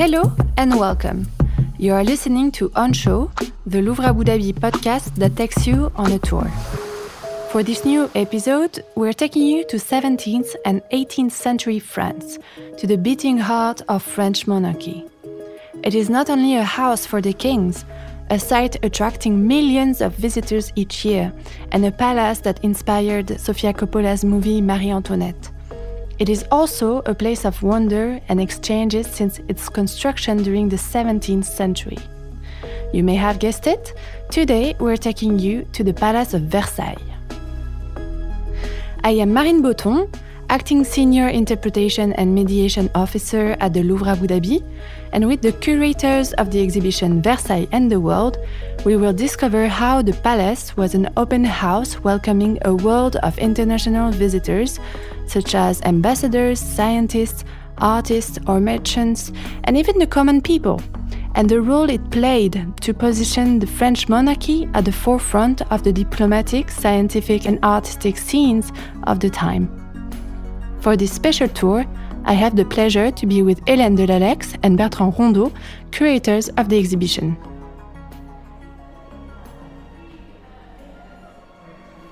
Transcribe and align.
Hello 0.00 0.32
and 0.56 0.80
welcome. 0.80 1.26
You 1.76 1.92
are 1.92 2.02
listening 2.02 2.52
to 2.52 2.72
On 2.74 2.90
Show, 2.90 3.30
the 3.66 3.82
Louvre 3.82 4.06
Abu 4.06 4.24
Dhabi 4.24 4.54
podcast 4.54 5.14
that 5.16 5.36
takes 5.36 5.66
you 5.66 5.92
on 5.94 6.12
a 6.12 6.18
tour. 6.18 6.48
For 7.50 7.62
this 7.62 7.84
new 7.84 8.10
episode, 8.14 8.82
we're 8.96 9.12
taking 9.12 9.42
you 9.42 9.62
to 9.66 9.76
17th 9.76 10.56
and 10.64 10.80
18th 10.90 11.32
century 11.32 11.78
France, 11.78 12.38
to 12.78 12.86
the 12.86 12.96
beating 12.96 13.36
heart 13.36 13.82
of 13.90 14.02
French 14.02 14.46
monarchy. 14.46 15.04
It 15.84 15.94
is 15.94 16.08
not 16.08 16.30
only 16.30 16.56
a 16.56 16.64
house 16.64 17.04
for 17.04 17.20
the 17.20 17.34
kings, 17.34 17.84
a 18.30 18.38
site 18.38 18.82
attracting 18.82 19.46
millions 19.46 20.00
of 20.00 20.14
visitors 20.14 20.72
each 20.76 21.04
year, 21.04 21.30
and 21.72 21.84
a 21.84 21.92
palace 21.92 22.38
that 22.38 22.64
inspired 22.64 23.38
Sofia 23.38 23.74
Coppola's 23.74 24.24
movie 24.24 24.62
Marie 24.62 24.92
Antoinette. 24.92 25.50
It 26.20 26.28
is 26.28 26.44
also 26.50 26.98
a 27.06 27.14
place 27.14 27.46
of 27.46 27.62
wonder 27.62 28.20
and 28.28 28.42
exchanges 28.42 29.06
since 29.06 29.38
its 29.48 29.70
construction 29.70 30.42
during 30.42 30.68
the 30.68 30.76
17th 30.76 31.46
century. 31.46 31.96
You 32.92 33.02
may 33.02 33.14
have 33.14 33.38
guessed 33.38 33.66
it, 33.66 33.94
today 34.30 34.76
we're 34.78 34.98
taking 34.98 35.38
you 35.38 35.66
to 35.72 35.82
the 35.82 35.94
Palace 35.94 36.34
of 36.34 36.42
Versailles. 36.42 37.02
I 39.02 39.12
am 39.12 39.32
Marine 39.32 39.62
Botton, 39.62 40.12
acting 40.50 40.82
senior 40.82 41.28
interpretation 41.28 42.12
and 42.14 42.34
mediation 42.34 42.90
officer 42.96 43.56
at 43.60 43.72
the 43.72 43.84
Louvre 43.84 44.08
Abu 44.08 44.26
Dhabi, 44.26 44.60
and 45.12 45.28
with 45.28 45.42
the 45.42 45.52
curators 45.52 46.32
of 46.34 46.50
the 46.50 46.60
exhibition 46.60 47.22
Versailles 47.22 47.68
and 47.70 47.88
the 47.90 48.00
World, 48.00 48.36
we 48.84 48.96
will 48.96 49.12
discover 49.12 49.68
how 49.68 50.02
the 50.02 50.12
palace 50.12 50.76
was 50.76 50.96
an 50.96 51.08
open 51.16 51.44
house 51.44 52.00
welcoming 52.02 52.58
a 52.64 52.74
world 52.74 53.14
of 53.22 53.38
international 53.38 54.10
visitors 54.10 54.80
such 55.28 55.54
as 55.54 55.80
ambassadors, 55.82 56.58
scientists, 56.58 57.44
artists, 57.78 58.36
or 58.48 58.58
merchants, 58.60 59.30
and 59.64 59.76
even 59.76 60.00
the 60.00 60.06
common 60.06 60.42
people, 60.42 60.82
and 61.36 61.48
the 61.48 61.60
role 61.60 61.88
it 61.88 62.10
played 62.10 62.74
to 62.80 62.92
position 62.92 63.60
the 63.60 63.68
French 63.68 64.08
monarchy 64.08 64.68
at 64.74 64.84
the 64.84 64.92
forefront 64.92 65.62
of 65.70 65.84
the 65.84 65.92
diplomatic, 65.92 66.72
scientific, 66.72 67.46
and 67.46 67.62
artistic 67.64 68.18
scenes 68.18 68.72
of 69.04 69.20
the 69.20 69.30
time. 69.30 69.89
For 70.80 70.96
this 70.96 71.12
special 71.12 71.48
tour, 71.48 71.84
I 72.24 72.32
have 72.32 72.56
the 72.56 72.64
pleasure 72.64 73.10
to 73.10 73.26
be 73.26 73.42
with 73.42 73.62
Hélène 73.66 73.98
Delalex 73.98 74.58
and 74.62 74.78
Bertrand 74.78 75.12
Rondot, 75.14 75.52
curators 75.90 76.48
of 76.56 76.70
the 76.70 76.78
exhibition. 76.78 77.36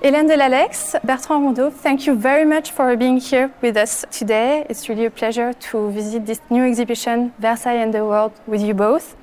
Hélène 0.03 0.27
Delalex, 0.29 0.95
Bertrand 1.03 1.43
Rondot, 1.45 1.73
thank 1.73 2.05
you 2.05 2.13
very 2.13 2.45
much 2.45 2.71
for 2.71 2.95
being 2.95 3.17
here 3.17 3.51
with 3.61 3.75
us 3.75 4.05
today. 4.11 4.67
It's 4.69 4.87
really 4.87 5.05
a 5.05 5.11
pleasure 5.11 5.51
to 5.53 5.89
visit 5.89 6.27
this 6.27 6.39
new 6.51 6.63
exhibition, 6.63 7.33
Versailles 7.39 7.81
and 7.81 7.91
the 7.91 8.05
World, 8.05 8.33
with 8.45 8.61
you 8.61 8.75
both. 8.75 9.15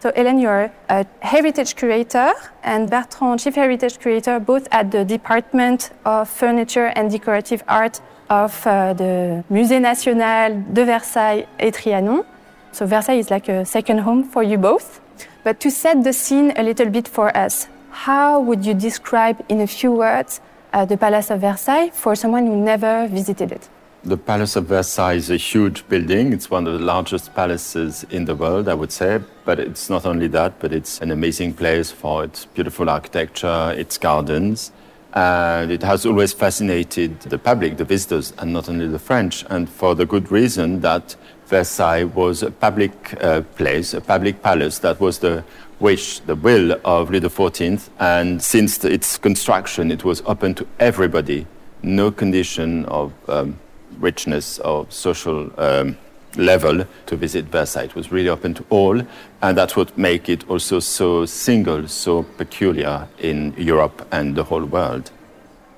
So, 0.00 0.10
Hélène, 0.12 0.42
you're 0.42 0.70
a 0.90 1.06
heritage 1.20 1.74
curator, 1.74 2.32
and 2.62 2.90
Bertrand, 2.90 3.40
chief 3.40 3.54
heritage 3.54 3.98
curator, 3.98 4.38
both 4.38 4.68
at 4.70 4.90
the 4.90 5.06
Department 5.06 5.90
of 6.04 6.28
Furniture 6.28 6.92
and 6.96 7.10
Decorative 7.10 7.62
Art 7.66 8.00
of 8.30 8.64
uh, 8.66 8.94
the 8.94 9.44
Musée 9.50 9.80
National 9.80 10.62
de 10.72 10.84
Versailles 10.84 11.46
et 11.58 11.72
Trianon. 11.72 12.24
So, 12.72 12.86
Versailles 12.86 13.18
is 13.18 13.30
like 13.30 13.48
a 13.48 13.64
second 13.64 13.98
home 13.98 14.24
for 14.24 14.42
you 14.42 14.56
both. 14.56 15.00
But 15.42 15.58
to 15.60 15.70
set 15.70 16.04
the 16.04 16.12
scene 16.12 16.52
a 16.56 16.62
little 16.62 16.88
bit 16.88 17.08
for 17.08 17.36
us, 17.36 17.68
how 17.90 18.40
would 18.40 18.64
you 18.64 18.74
describe 18.74 19.44
in 19.48 19.60
a 19.60 19.66
few 19.66 19.90
words 19.90 20.40
uh, 20.72 20.84
the 20.84 20.96
Palace 20.96 21.30
of 21.30 21.40
Versailles 21.40 21.90
for 21.90 22.14
someone 22.14 22.46
who 22.46 22.56
never 22.56 23.08
visited 23.08 23.50
it? 23.50 23.68
The 24.04 24.16
Palace 24.16 24.56
of 24.56 24.66
Versailles 24.66 25.16
is 25.16 25.28
a 25.28 25.36
huge 25.36 25.86
building. 25.88 26.32
It's 26.32 26.50
one 26.50 26.66
of 26.66 26.72
the 26.72 26.84
largest 26.84 27.34
palaces 27.34 28.06
in 28.10 28.24
the 28.24 28.34
world, 28.34 28.68
I 28.68 28.74
would 28.74 28.92
say. 28.92 29.20
But 29.44 29.58
it's 29.58 29.90
not 29.90 30.06
only 30.06 30.28
that, 30.28 30.58
but 30.60 30.72
it's 30.72 31.00
an 31.00 31.10
amazing 31.10 31.54
place 31.54 31.90
for 31.90 32.24
its 32.24 32.46
beautiful 32.46 32.88
architecture, 32.88 33.74
its 33.76 33.98
gardens. 33.98 34.72
And 35.12 35.72
it 35.72 35.82
has 35.82 36.06
always 36.06 36.32
fascinated 36.32 37.20
the 37.20 37.38
public, 37.38 37.76
the 37.76 37.84
visitors, 37.84 38.32
and 38.38 38.52
not 38.52 38.68
only 38.68 38.86
the 38.86 38.98
French. 38.98 39.44
And 39.50 39.68
for 39.68 39.94
the 39.94 40.06
good 40.06 40.30
reason 40.30 40.80
that 40.80 41.16
Versailles 41.46 42.04
was 42.04 42.42
a 42.42 42.50
public 42.50 43.20
uh, 43.22 43.40
place, 43.56 43.92
a 43.92 44.00
public 44.00 44.42
palace 44.42 44.78
that 44.80 45.00
was 45.00 45.18
the 45.18 45.42
wish, 45.80 46.20
the 46.20 46.36
will 46.36 46.78
of 46.84 47.10
Louis 47.10 47.20
XIV. 47.20 47.88
And 47.98 48.40
since 48.40 48.84
its 48.84 49.18
construction, 49.18 49.90
it 49.90 50.04
was 50.04 50.22
open 50.26 50.54
to 50.54 50.66
everybody. 50.78 51.46
No 51.82 52.10
condition 52.12 52.84
of 52.84 53.12
um, 53.28 53.58
richness 53.98 54.58
or 54.60 54.86
social 54.90 55.50
um, 55.58 55.96
level 56.36 56.84
to 57.06 57.16
visit 57.16 57.46
Versailles. 57.46 57.84
It 57.84 57.94
was 57.94 58.12
really 58.12 58.28
open 58.28 58.54
to 58.54 58.64
all, 58.70 59.02
and 59.42 59.58
that's 59.58 59.76
what 59.76 59.96
make 59.96 60.28
it 60.28 60.48
also 60.48 60.80
so 60.80 61.26
single, 61.26 61.88
so 61.88 62.22
peculiar 62.22 63.08
in 63.18 63.54
Europe 63.56 64.06
and 64.12 64.34
the 64.36 64.44
whole 64.44 64.64
world. 64.64 65.10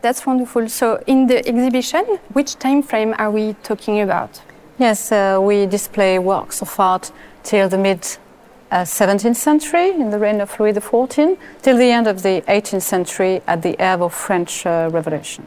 That's 0.02 0.26
wonderful. 0.26 0.68
So, 0.68 1.02
in 1.06 1.26
the 1.28 1.46
exhibition, 1.46 2.04
which 2.32 2.56
time 2.56 2.82
frame 2.82 3.14
are 3.18 3.30
we 3.30 3.54
talking 3.62 4.00
about? 4.00 4.42
Yes, 4.78 5.12
uh, 5.12 5.38
we 5.40 5.66
display 5.66 6.18
works 6.18 6.60
of 6.60 6.80
art 6.80 7.12
till 7.44 7.68
the 7.68 7.78
mid 7.78 8.04
uh, 8.72 8.82
17th 8.82 9.36
century 9.36 9.90
in 9.90 10.10
the 10.10 10.18
reign 10.18 10.40
of 10.40 10.58
Louis 10.58 10.72
XIV 10.72 11.38
till 11.60 11.76
the 11.76 11.90
end 11.90 12.06
of 12.06 12.22
the 12.22 12.42
18th 12.48 12.82
century 12.82 13.42
at 13.46 13.62
the 13.62 13.74
eve 13.74 14.00
of 14.00 14.14
French 14.14 14.66
uh, 14.66 14.88
Revolution. 14.90 15.46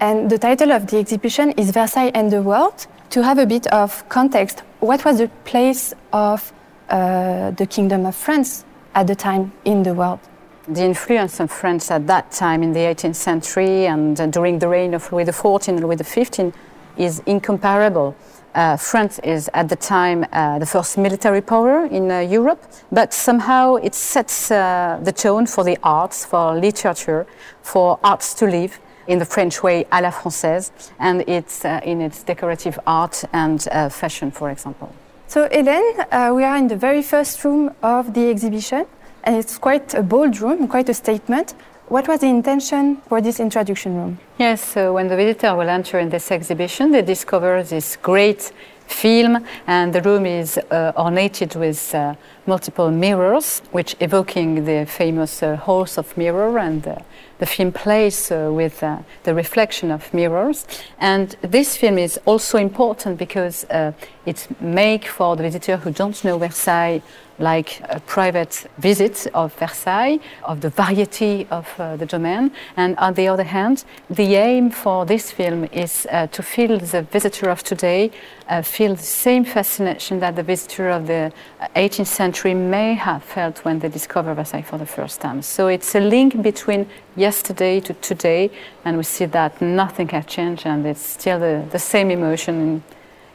And 0.00 0.30
the 0.30 0.38
title 0.38 0.72
of 0.72 0.86
the 0.86 0.96
exhibition 0.96 1.50
is 1.58 1.72
Versailles 1.72 2.10
and 2.14 2.30
the 2.30 2.40
World. 2.40 2.86
To 3.10 3.22
have 3.22 3.36
a 3.36 3.44
bit 3.44 3.66
of 3.66 4.08
context, 4.08 4.62
what 4.78 5.04
was 5.04 5.18
the 5.18 5.28
place 5.44 5.92
of 6.10 6.54
uh, 6.88 7.50
the 7.50 7.66
Kingdom 7.66 8.06
of 8.06 8.16
France 8.16 8.64
at 8.94 9.06
the 9.06 9.14
time 9.14 9.52
in 9.66 9.82
the 9.82 9.92
world? 9.92 10.20
The 10.66 10.84
influence 10.84 11.38
of 11.38 11.50
France 11.50 11.90
at 11.90 12.06
that 12.06 12.30
time 12.30 12.62
in 12.62 12.72
the 12.72 12.80
18th 12.80 13.16
century 13.16 13.86
and 13.86 14.18
uh, 14.18 14.26
during 14.28 14.58
the 14.58 14.68
reign 14.68 14.94
of 14.94 15.12
Louis 15.12 15.26
XIV 15.26 15.68
and 15.68 15.80
Louis 15.80 15.98
XV 15.98 16.54
is 16.96 17.20
incomparable. 17.26 18.16
Uh, 18.54 18.78
France 18.78 19.18
is 19.22 19.50
at 19.52 19.68
the 19.68 19.76
time 19.76 20.24
uh, 20.32 20.58
the 20.58 20.66
first 20.66 20.96
military 20.96 21.42
power 21.42 21.84
in 21.84 22.10
uh, 22.10 22.20
Europe, 22.20 22.64
but 22.90 23.12
somehow 23.12 23.74
it 23.74 23.94
sets 23.94 24.50
uh, 24.50 24.98
the 25.02 25.12
tone 25.12 25.44
for 25.44 25.62
the 25.62 25.76
arts, 25.82 26.24
for 26.24 26.54
literature, 26.54 27.26
for 27.60 28.00
arts 28.02 28.32
to 28.32 28.46
live 28.46 28.80
in 29.10 29.18
the 29.18 29.24
French 29.24 29.60
way 29.62 29.84
à 29.90 30.00
la 30.00 30.12
française, 30.12 30.70
and 31.00 31.22
it's 31.26 31.64
uh, 31.64 31.80
in 31.84 32.00
its 32.00 32.22
decorative 32.22 32.78
art 32.86 33.24
and 33.32 33.66
uh, 33.72 33.88
fashion, 33.88 34.30
for 34.30 34.50
example. 34.50 34.88
So, 35.26 35.48
Hélène, 35.48 36.34
we 36.34 36.44
are 36.44 36.56
in 36.56 36.68
the 36.68 36.76
very 36.76 37.02
first 37.02 37.44
room 37.44 37.72
of 37.82 38.14
the 38.14 38.30
exhibition, 38.30 38.86
and 39.24 39.36
it's 39.36 39.58
quite 39.58 39.94
a 39.94 40.02
bold 40.02 40.40
room, 40.40 40.68
quite 40.68 40.88
a 40.88 40.94
statement. 40.94 41.54
What 41.88 42.06
was 42.06 42.20
the 42.20 42.28
intention 42.28 42.98
for 43.08 43.20
this 43.20 43.40
introduction 43.40 43.96
room? 43.96 44.18
Yes, 44.38 44.60
so 44.60 44.92
when 44.94 45.08
the 45.08 45.16
visitor 45.16 45.56
will 45.56 45.68
enter 45.68 45.98
in 45.98 46.08
this 46.08 46.30
exhibition, 46.30 46.92
they 46.92 47.02
discover 47.02 47.64
this 47.64 47.96
great 47.96 48.52
film, 48.86 49.44
and 49.66 49.92
the 49.92 50.02
room 50.02 50.24
is 50.24 50.56
uh, 50.58 50.92
ornated 50.96 51.56
with 51.56 51.94
uh, 51.94 52.14
multiple 52.50 52.90
mirrors, 52.90 53.62
which 53.70 53.96
evoking 54.00 54.64
the 54.64 54.84
famous 54.84 55.42
uh, 55.42 55.56
halls 55.56 55.98
of 55.98 56.16
mirror 56.16 56.58
and 56.58 56.86
uh, 56.86 56.96
the 57.38 57.46
film 57.46 57.72
plays 57.72 58.30
uh, 58.30 58.50
with 58.52 58.82
uh, 58.82 58.98
the 59.22 59.34
reflection 59.34 59.90
of 59.90 60.12
mirrors. 60.12 60.66
And 60.98 61.36
this 61.42 61.76
film 61.76 61.96
is 61.98 62.18
also 62.26 62.58
important 62.58 63.18
because 63.18 63.64
uh, 63.70 63.92
it's 64.26 64.48
make 64.60 65.06
for 65.06 65.36
the 65.36 65.42
visitor 65.42 65.76
who 65.78 65.90
don't 65.90 66.24
know 66.24 66.38
Versailles 66.38 67.02
like 67.40 67.80
a 67.88 67.98
private 68.00 68.66
visit 68.78 69.26
of 69.32 69.54
Versailles, 69.54 70.18
of 70.44 70.60
the 70.60 70.68
variety 70.68 71.46
of 71.50 71.66
uh, 71.78 71.96
the 71.96 72.06
domain. 72.06 72.50
And 72.76 72.96
on 72.98 73.14
the 73.14 73.28
other 73.28 73.44
hand, 73.44 73.84
the 74.10 74.34
aim 74.34 74.70
for 74.70 75.06
this 75.06 75.30
film 75.32 75.64
is 75.72 76.06
uh, 76.10 76.26
to 76.26 76.42
feel 76.42 76.78
the 76.78 77.02
visitor 77.10 77.48
of 77.48 77.62
today 77.62 78.10
uh, 78.48 78.62
feel 78.62 78.94
the 78.94 79.02
same 79.02 79.44
fascination 79.44 80.20
that 80.20 80.36
the 80.36 80.42
visitor 80.42 80.90
of 80.90 81.06
the 81.06 81.32
18th 81.74 82.06
century 82.06 82.39
may 82.44 82.94
have 82.94 83.22
felt 83.22 83.64
when 83.64 83.78
they 83.78 83.88
discovered 83.88 84.34
Versailles 84.34 84.62
for 84.62 84.78
the 84.78 84.86
first 84.86 85.20
time. 85.20 85.42
So 85.42 85.68
it's 85.68 85.94
a 85.94 86.00
link 86.00 86.42
between 86.42 86.86
yesterday 87.16 87.80
to 87.80 87.94
today, 87.94 88.50
and 88.84 88.96
we 88.96 89.02
see 89.02 89.26
that 89.26 89.60
nothing 89.60 90.08
has 90.08 90.26
changed, 90.26 90.66
and 90.66 90.86
it's 90.86 91.06
still 91.06 91.38
the, 91.38 91.64
the 91.70 91.78
same 91.78 92.10
emotion 92.10 92.54
in, 92.60 92.82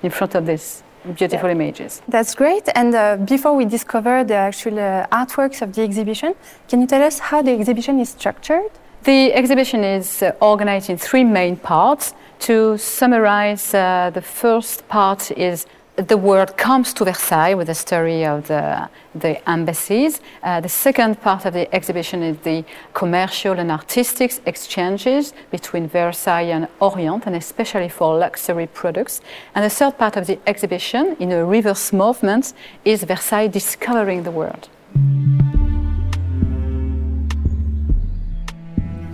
in 0.04 0.12
front 0.12 0.36
of 0.36 0.46
this 0.46 0.84
beautiful 1.18 1.50
yeah. 1.50 1.56
images. 1.56 2.02
That's 2.08 2.36
great. 2.36 2.68
And 2.76 2.96
uh, 2.96 3.18
before 3.18 3.56
we 3.56 3.66
discover 3.66 4.24
the 4.24 4.36
actual 4.36 4.80
uh, 4.80 5.08
artworks 5.12 5.62
of 5.62 5.74
the 5.74 5.82
exhibition, 5.82 6.34
can 6.68 6.82
you 6.82 6.88
tell 6.88 7.04
us 7.04 7.20
how 7.20 7.42
the 7.42 7.52
exhibition 7.52 8.00
is 8.00 8.10
structured? 8.10 8.72
The 9.04 9.34
exhibition 9.34 9.84
is 9.84 10.24
uh, 10.24 10.32
organized 10.42 10.90
in 10.90 10.98
three 10.98 11.24
main 11.24 11.58
parts. 11.58 12.14
To 12.40 12.78
summarize, 12.78 13.74
uh, 13.74 14.12
the 14.14 14.22
first 14.22 14.88
part 14.88 15.32
is 15.32 15.68
the 15.96 16.18
world 16.18 16.58
comes 16.58 16.94
to 16.94 17.06
Versailles 17.06 17.54
with 17.54 17.68
the 17.68 17.76
story 17.76 18.26
of 18.26 18.48
the, 18.48 18.90
the 19.14 19.50
embassies. 19.50 20.20
Uh, 20.44 20.60
the 20.60 20.70
second 20.70 21.22
part 21.22 21.46
of 21.46 21.54
the 21.54 21.74
exhibition 21.74 22.22
is 22.22 22.38
the 22.40 22.66
commercial 22.94 23.54
and 23.60 23.72
artistic 23.72 24.34
exchanges 24.46 25.34
between 25.52 25.88
Versailles 25.88 26.52
and 26.52 26.68
Orient, 26.82 27.26
and 27.26 27.36
especially 27.36 27.90
for 27.90 28.18
luxury 28.18 28.68
products. 28.68 29.22
And 29.54 29.64
the 29.64 29.70
third 29.70 29.98
part 29.98 30.18
of 30.18 30.28
the 30.28 30.38
exhibition, 30.46 31.16
in 31.20 31.32
a 31.32 31.46
reverse 31.46 31.94
movement, 31.94 32.54
is 32.84 33.04
Versailles 33.04 33.48
discovering 33.48 34.24
the 34.24 34.32
world. 34.32 34.68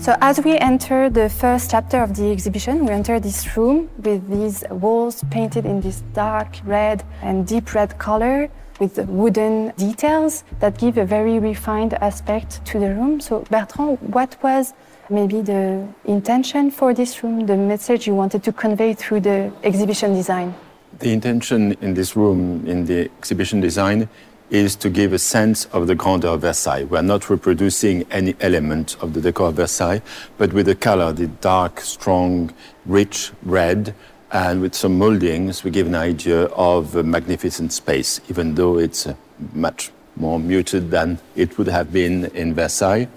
So 0.02 0.18
as 0.20 0.40
we 0.44 0.58
enter 0.58 1.12
the 1.12 1.30
first 1.30 1.70
chapter 1.70 2.02
of 2.02 2.16
the 2.16 2.32
exhibition, 2.32 2.86
we 2.86 2.92
enter 2.92 3.20
this 3.20 3.56
room 3.56 3.88
with 4.00 4.28
these 4.32 4.64
walls 4.72 5.24
painted 5.30 5.64
in 5.64 5.80
this 5.80 6.02
dark 6.16 6.58
red 6.66 7.04
and 7.22 7.46
deep 7.46 7.76
red 7.76 8.00
color 8.00 8.50
with 8.80 8.98
wooden 8.98 9.74
details 9.78 10.44
that 10.60 10.80
give 10.80 10.98
a 10.98 11.06
very 11.06 11.38
refined 11.38 11.94
aspect 12.02 12.66
to 12.66 12.80
the 12.80 12.96
room. 12.96 13.22
So 13.22 13.42
Bertrand, 13.52 14.00
what 14.02 14.36
was 14.42 14.74
maybe 15.12 15.42
the 15.42 15.88
intention 16.06 16.72
for 16.72 16.96
this 16.96 17.22
room, 17.22 17.46
the 17.46 17.56
message 17.56 18.08
you 18.08 18.16
wanted 18.16 18.42
to 18.46 18.52
convey 18.52 18.96
through 18.96 19.20
the 19.20 19.54
exhibition 19.62 20.16
design? 20.16 20.56
The 20.98 21.14
intention 21.14 21.74
in 21.80 21.94
this 21.94 22.16
room, 22.16 22.66
in 22.66 22.86
the 22.88 23.02
exhibition 23.20 23.62
design, 23.62 24.10
is 24.52 24.76
to 24.76 24.90
give 24.90 25.14
a 25.14 25.18
sense 25.18 25.66
of 25.68 25.88
the 25.88 25.96
grandeur 25.96 26.34
of 26.34 26.42
Versailles. 26.42 26.84
We're 26.84 27.02
not 27.02 27.30
reproducing 27.30 28.06
any 28.12 28.36
element 28.42 28.98
of 29.02 29.14
the 29.14 29.22
decor 29.22 29.48
of 29.48 29.56
Versailles, 29.56 30.02
but 30.38 30.52
with 30.54 30.66
the 30.66 30.76
color, 30.76 31.14
the 31.14 31.28
dark, 31.28 31.80
strong, 31.80 32.54
rich 32.86 33.32
red, 33.44 33.96
and 34.32 34.62
with 34.62 34.76
some 34.76 34.98
moldings, 34.98 35.64
we 35.64 35.72
give 35.72 35.88
an 35.88 35.96
idea 35.96 36.44
of 36.48 36.96
a 36.96 37.04
magnificent 37.04 37.74
space, 37.74 38.20
even 38.30 38.56
though 38.56 38.78
it's 38.78 39.08
uh, 39.08 39.16
much 39.54 39.90
more 40.18 40.38
muted 40.38 40.92
than 40.92 41.18
it 41.36 41.58
would 41.58 41.68
have 41.68 41.92
been 41.92 42.26
in 42.36 42.54
Versailles. 42.54 43.08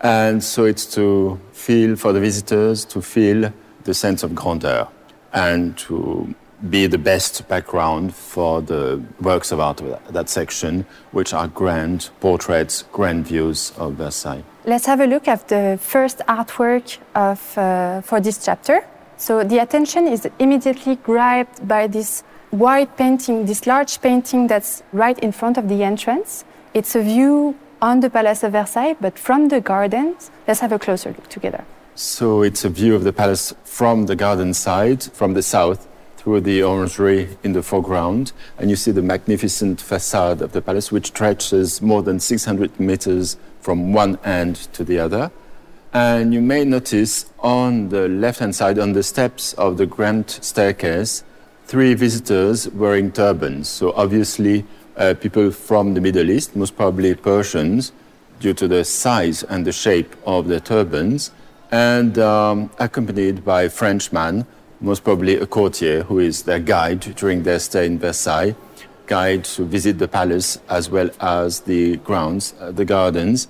And 0.00 0.42
so 0.42 0.64
it's 0.64 0.86
to 0.94 1.40
feel 1.52 1.94
for 1.94 2.12
the 2.12 2.20
visitors, 2.20 2.84
to 2.86 3.00
feel 3.00 3.52
the 3.84 3.94
sense 3.94 4.24
of 4.24 4.34
grandeur 4.34 4.88
and 5.32 5.76
to 5.78 6.34
be 6.70 6.86
the 6.86 6.98
best 6.98 7.46
background 7.48 8.14
for 8.14 8.62
the 8.62 9.02
works 9.20 9.52
of 9.52 9.60
art 9.60 9.80
of 9.80 10.12
that, 10.12 10.28
section, 10.28 10.86
which 11.10 11.34
are 11.34 11.48
grand 11.48 12.10
portraits, 12.20 12.84
grand 12.92 13.26
views 13.26 13.72
of 13.76 13.94
Versailles. 13.94 14.44
Let's 14.64 14.86
have 14.86 15.00
a 15.00 15.06
look 15.06 15.26
at 15.26 15.48
the 15.48 15.78
first 15.80 16.18
artwork 16.28 16.98
of, 17.14 17.58
uh, 17.58 18.00
for 18.02 18.20
this 18.20 18.44
chapter. 18.44 18.84
So 19.16 19.42
the 19.44 19.58
attention 19.58 20.06
is 20.06 20.28
immediately 20.38 20.96
grabbed 20.96 21.66
by 21.66 21.86
this 21.88 22.22
wide 22.52 22.96
painting, 22.96 23.46
this 23.46 23.66
large 23.66 24.00
painting 24.00 24.46
that's 24.46 24.82
right 24.92 25.18
in 25.18 25.32
front 25.32 25.58
of 25.58 25.68
the 25.68 25.82
entrance. 25.82 26.44
It's 26.74 26.94
a 26.94 27.02
view 27.02 27.56
on 27.80 28.00
the 28.00 28.10
Palace 28.10 28.44
of 28.44 28.52
Versailles, 28.52 28.94
but 29.00 29.18
from 29.18 29.48
the 29.48 29.60
gardens. 29.60 30.30
Let's 30.46 30.60
have 30.60 30.72
a 30.72 30.78
closer 30.78 31.10
look 31.10 31.28
together. 31.28 31.64
So 31.94 32.42
it's 32.42 32.64
a 32.64 32.70
view 32.70 32.94
of 32.94 33.04
the 33.04 33.12
palace 33.12 33.52
from 33.64 34.06
the 34.06 34.16
garden 34.16 34.54
side, 34.54 35.02
from 35.02 35.34
the 35.34 35.42
south, 35.42 35.86
through 36.22 36.40
the 36.40 36.62
orangery 36.62 37.36
in 37.42 37.52
the 37.52 37.62
foreground, 37.64 38.30
and 38.56 38.70
you 38.70 38.76
see 38.76 38.92
the 38.92 39.02
magnificent 39.02 39.80
facade 39.80 40.40
of 40.40 40.52
the 40.52 40.62
palace, 40.62 40.92
which 40.92 41.08
stretches 41.08 41.82
more 41.82 42.00
than 42.00 42.20
600 42.20 42.78
meters 42.78 43.36
from 43.60 43.92
one 43.92 44.16
end 44.24 44.54
to 44.72 44.84
the 44.84 45.00
other. 45.00 45.32
And 45.92 46.32
you 46.32 46.40
may 46.40 46.64
notice 46.64 47.26
on 47.40 47.88
the 47.88 48.08
left 48.08 48.38
hand 48.38 48.54
side, 48.54 48.78
on 48.78 48.92
the 48.92 49.02
steps 49.02 49.52
of 49.54 49.78
the 49.78 49.86
grand 49.86 50.30
staircase, 50.30 51.24
three 51.66 51.94
visitors 51.94 52.68
wearing 52.68 53.10
turbans. 53.10 53.68
So, 53.68 53.92
obviously, 53.92 54.64
uh, 54.96 55.14
people 55.20 55.50
from 55.50 55.94
the 55.94 56.00
Middle 56.00 56.30
East, 56.30 56.54
most 56.54 56.76
probably 56.76 57.16
Persians, 57.16 57.90
due 58.38 58.54
to 58.54 58.68
the 58.68 58.84
size 58.84 59.42
and 59.42 59.66
the 59.66 59.72
shape 59.72 60.14
of 60.24 60.46
their 60.46 60.60
turbans, 60.60 61.32
and 61.72 62.16
um, 62.20 62.70
accompanied 62.78 63.44
by 63.44 63.62
a 63.62 63.70
Frenchman 63.70 64.46
most 64.82 65.04
probably 65.04 65.36
a 65.36 65.46
courtier 65.46 66.02
who 66.02 66.18
is 66.18 66.42
their 66.42 66.58
guide 66.58 67.00
during 67.16 67.44
their 67.44 67.58
stay 67.58 67.86
in 67.86 67.98
Versailles, 67.98 68.54
guide 69.06 69.44
to 69.44 69.64
visit 69.64 69.98
the 69.98 70.08
palace 70.08 70.58
as 70.68 70.90
well 70.90 71.08
as 71.20 71.60
the 71.60 71.96
grounds, 71.98 72.54
uh, 72.60 72.72
the 72.72 72.84
gardens. 72.84 73.48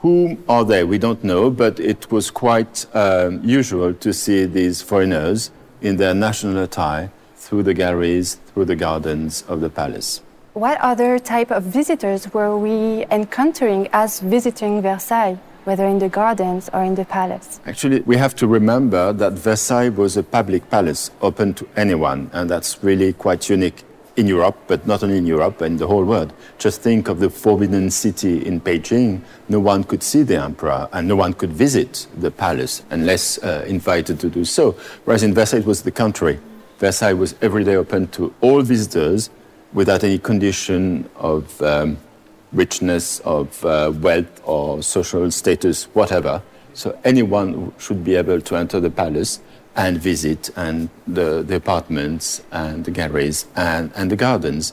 Who 0.00 0.36
are 0.48 0.64
they? 0.64 0.84
We 0.84 0.98
don't 0.98 1.22
know, 1.24 1.50
but 1.50 1.80
it 1.80 2.10
was 2.10 2.30
quite 2.30 2.86
um, 2.94 3.42
usual 3.42 3.94
to 3.94 4.12
see 4.12 4.44
these 4.44 4.82
foreigners 4.82 5.50
in 5.80 5.96
their 5.96 6.14
national 6.14 6.58
attire 6.62 7.10
through 7.36 7.62
the 7.62 7.74
galleries, 7.74 8.34
through 8.46 8.66
the 8.66 8.76
gardens 8.76 9.44
of 9.48 9.60
the 9.60 9.70
palace. 9.70 10.20
What 10.54 10.78
other 10.80 11.18
type 11.18 11.50
of 11.50 11.62
visitors 11.64 12.32
were 12.32 12.56
we 12.56 13.06
encountering 13.10 13.88
as 13.92 14.20
visiting 14.20 14.82
Versailles? 14.82 15.38
Whether 15.64 15.86
in 15.86 15.98
the 15.98 16.08
gardens 16.08 16.70
or 16.72 16.82
in 16.82 16.94
the 16.94 17.04
palace? 17.04 17.60
Actually, 17.66 18.00
we 18.00 18.16
have 18.16 18.34
to 18.36 18.46
remember 18.46 19.12
that 19.12 19.32
Versailles 19.32 19.88
was 19.88 20.16
a 20.16 20.22
public 20.22 20.68
palace 20.70 21.10
open 21.20 21.54
to 21.54 21.68
anyone, 21.76 22.30
and 22.32 22.48
that's 22.48 22.82
really 22.82 23.12
quite 23.12 23.48
unique 23.48 23.82
in 24.16 24.28
Europe, 24.28 24.56
but 24.68 24.86
not 24.86 25.02
only 25.02 25.18
in 25.18 25.26
Europe, 25.26 25.60
in 25.62 25.76
the 25.76 25.86
whole 25.86 26.04
world. 26.04 26.32
Just 26.58 26.80
think 26.80 27.08
of 27.08 27.18
the 27.18 27.28
Forbidden 27.28 27.90
City 27.90 28.46
in 28.46 28.60
Beijing. 28.60 29.20
No 29.48 29.58
one 29.58 29.82
could 29.82 30.02
see 30.02 30.22
the 30.22 30.40
emperor, 30.40 30.88
and 30.92 31.08
no 31.08 31.16
one 31.16 31.32
could 31.32 31.52
visit 31.52 32.06
the 32.18 32.30
palace 32.30 32.84
unless 32.90 33.38
uh, 33.38 33.64
invited 33.66 34.20
to 34.20 34.30
do 34.30 34.44
so. 34.44 34.72
Whereas 35.04 35.22
in 35.22 35.34
Versailles, 35.34 35.60
it 35.60 35.66
was 35.66 35.82
the 35.82 35.90
contrary. 35.90 36.38
Versailles 36.78 37.14
was 37.14 37.34
every 37.40 37.64
day 37.64 37.76
open 37.76 38.06
to 38.08 38.32
all 38.40 38.62
visitors 38.62 39.30
without 39.72 40.04
any 40.04 40.18
condition 40.18 41.08
of 41.16 41.60
um, 41.62 41.98
richness, 42.54 43.20
of 43.20 43.64
uh, 43.64 43.92
wealth 44.00 44.40
or 44.44 44.82
social 44.82 45.30
status, 45.30 45.84
whatever. 45.94 46.42
So 46.72 46.98
anyone 47.04 47.72
should 47.78 48.04
be 48.04 48.16
able 48.16 48.40
to 48.40 48.56
enter 48.56 48.80
the 48.80 48.90
palace 48.90 49.40
and 49.76 49.98
visit 49.98 50.50
and 50.56 50.88
the, 51.06 51.42
the 51.42 51.56
apartments 51.56 52.42
and 52.50 52.84
the 52.84 52.90
galleries 52.90 53.46
and, 53.56 53.92
and 53.94 54.10
the 54.10 54.16
gardens. 54.16 54.72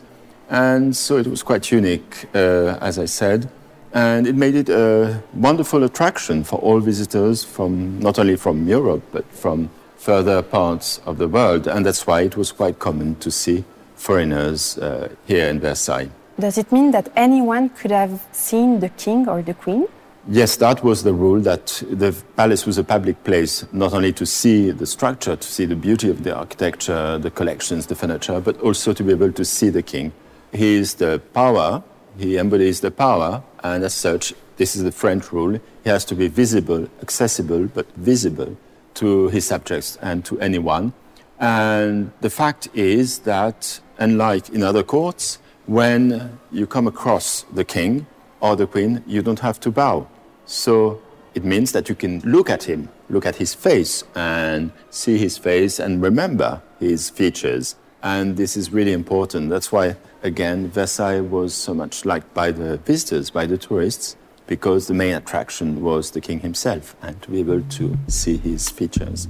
And 0.49 0.95
so 0.95 1.17
it 1.17 1.27
was 1.27 1.43
quite 1.43 1.71
unique, 1.71 2.25
uh, 2.35 2.77
as 2.81 2.99
I 2.99 3.05
said. 3.05 3.49
And 3.93 4.25
it 4.25 4.35
made 4.35 4.55
it 4.55 4.69
a 4.69 5.21
wonderful 5.33 5.83
attraction 5.83 6.43
for 6.43 6.57
all 6.59 6.79
visitors 6.79 7.43
from 7.43 7.99
not 7.99 8.19
only 8.19 8.35
from 8.35 8.67
Europe, 8.67 9.03
but 9.11 9.25
from 9.33 9.69
further 9.97 10.41
parts 10.41 10.99
of 11.05 11.17
the 11.17 11.27
world. 11.27 11.67
And 11.67 11.85
that's 11.85 12.07
why 12.07 12.21
it 12.21 12.37
was 12.37 12.51
quite 12.51 12.79
common 12.79 13.15
to 13.15 13.29
see 13.29 13.63
foreigners 13.95 14.77
uh, 14.77 15.09
here 15.25 15.47
in 15.47 15.59
Versailles. 15.59 16.09
Does 16.41 16.57
it 16.57 16.71
mean 16.71 16.89
that 16.89 17.11
anyone 17.15 17.69
could 17.69 17.91
have 17.91 18.25
seen 18.31 18.79
the 18.79 18.89
king 18.89 19.29
or 19.29 19.43
the 19.43 19.53
queen? 19.53 19.85
Yes, 20.27 20.55
that 20.55 20.83
was 20.83 21.03
the 21.03 21.13
rule 21.13 21.39
that 21.41 21.83
the 21.87 22.15
palace 22.35 22.65
was 22.65 22.79
a 22.79 22.83
public 22.83 23.23
place, 23.23 23.63
not 23.71 23.93
only 23.93 24.11
to 24.13 24.25
see 24.25 24.71
the 24.71 24.87
structure, 24.87 25.35
to 25.35 25.47
see 25.47 25.65
the 25.65 25.75
beauty 25.75 26.09
of 26.09 26.23
the 26.23 26.35
architecture, 26.35 27.19
the 27.19 27.29
collections, 27.29 27.85
the 27.85 27.93
furniture, 27.93 28.39
but 28.39 28.59
also 28.61 28.91
to 28.91 29.03
be 29.03 29.11
able 29.11 29.31
to 29.31 29.45
see 29.45 29.69
the 29.69 29.83
king. 29.83 30.13
He 30.51 30.77
is 30.77 30.95
the 30.95 31.21
power, 31.31 31.83
he 32.17 32.37
embodies 32.39 32.79
the 32.79 32.89
power, 32.89 33.43
and 33.63 33.83
as 33.83 33.93
such, 33.93 34.33
this 34.57 34.75
is 34.75 34.81
the 34.81 34.91
French 34.91 35.31
rule, 35.31 35.59
he 35.83 35.89
has 35.91 36.03
to 36.05 36.15
be 36.15 36.27
visible, 36.27 36.87
accessible, 37.03 37.67
but 37.67 37.85
visible 37.97 38.57
to 38.95 39.27
his 39.27 39.45
subjects 39.45 39.95
and 40.01 40.25
to 40.25 40.39
anyone. 40.39 40.93
And 41.39 42.11
the 42.21 42.31
fact 42.31 42.67
is 42.73 43.19
that, 43.19 43.79
unlike 43.99 44.49
in 44.49 44.63
other 44.63 44.81
courts, 44.81 45.37
when 45.65 46.39
you 46.51 46.67
come 46.67 46.87
across 46.87 47.43
the 47.53 47.63
king 47.63 48.07
or 48.39 48.55
the 48.55 48.67
queen, 48.67 49.03
you 49.07 49.21
don't 49.21 49.39
have 49.39 49.59
to 49.61 49.71
bow. 49.71 50.07
So 50.45 51.01
it 51.33 51.45
means 51.45 51.71
that 51.71 51.87
you 51.87 51.95
can 51.95 52.19
look 52.21 52.49
at 52.49 52.63
him, 52.63 52.89
look 53.09 53.25
at 53.25 53.37
his 53.37 53.53
face, 53.53 54.03
and 54.15 54.71
see 54.89 55.17
his 55.17 55.37
face 55.37 55.79
and 55.79 56.01
remember 56.01 56.61
his 56.79 57.09
features. 57.09 57.75
And 58.03 58.35
this 58.35 58.57
is 58.57 58.73
really 58.73 58.93
important. 58.93 59.49
That's 59.49 59.71
why, 59.71 59.95
again, 60.23 60.69
Versailles 60.69 61.21
was 61.21 61.53
so 61.53 61.73
much 61.73 62.03
liked 62.03 62.33
by 62.33 62.51
the 62.51 62.77
visitors, 62.77 63.29
by 63.29 63.45
the 63.45 63.57
tourists, 63.57 64.15
because 64.47 64.87
the 64.87 64.93
main 64.93 65.13
attraction 65.13 65.81
was 65.81 66.11
the 66.11 66.19
king 66.19 66.39
himself 66.39 66.95
and 67.01 67.21
to 67.21 67.29
be 67.29 67.39
able 67.39 67.61
to 67.61 67.97
see 68.07 68.37
his 68.37 68.69
features. 68.69 69.27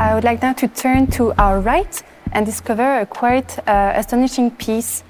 I 0.00 0.14
would 0.14 0.24
like 0.24 0.40
now 0.40 0.54
to 0.54 0.66
turn 0.66 1.08
to 1.08 1.34
our 1.34 1.60
right 1.60 2.02
and 2.32 2.46
discover 2.46 3.00
a 3.00 3.04
quite 3.04 3.58
uh, 3.68 3.92
astonishing 3.94 4.50
piece. 4.50 5.04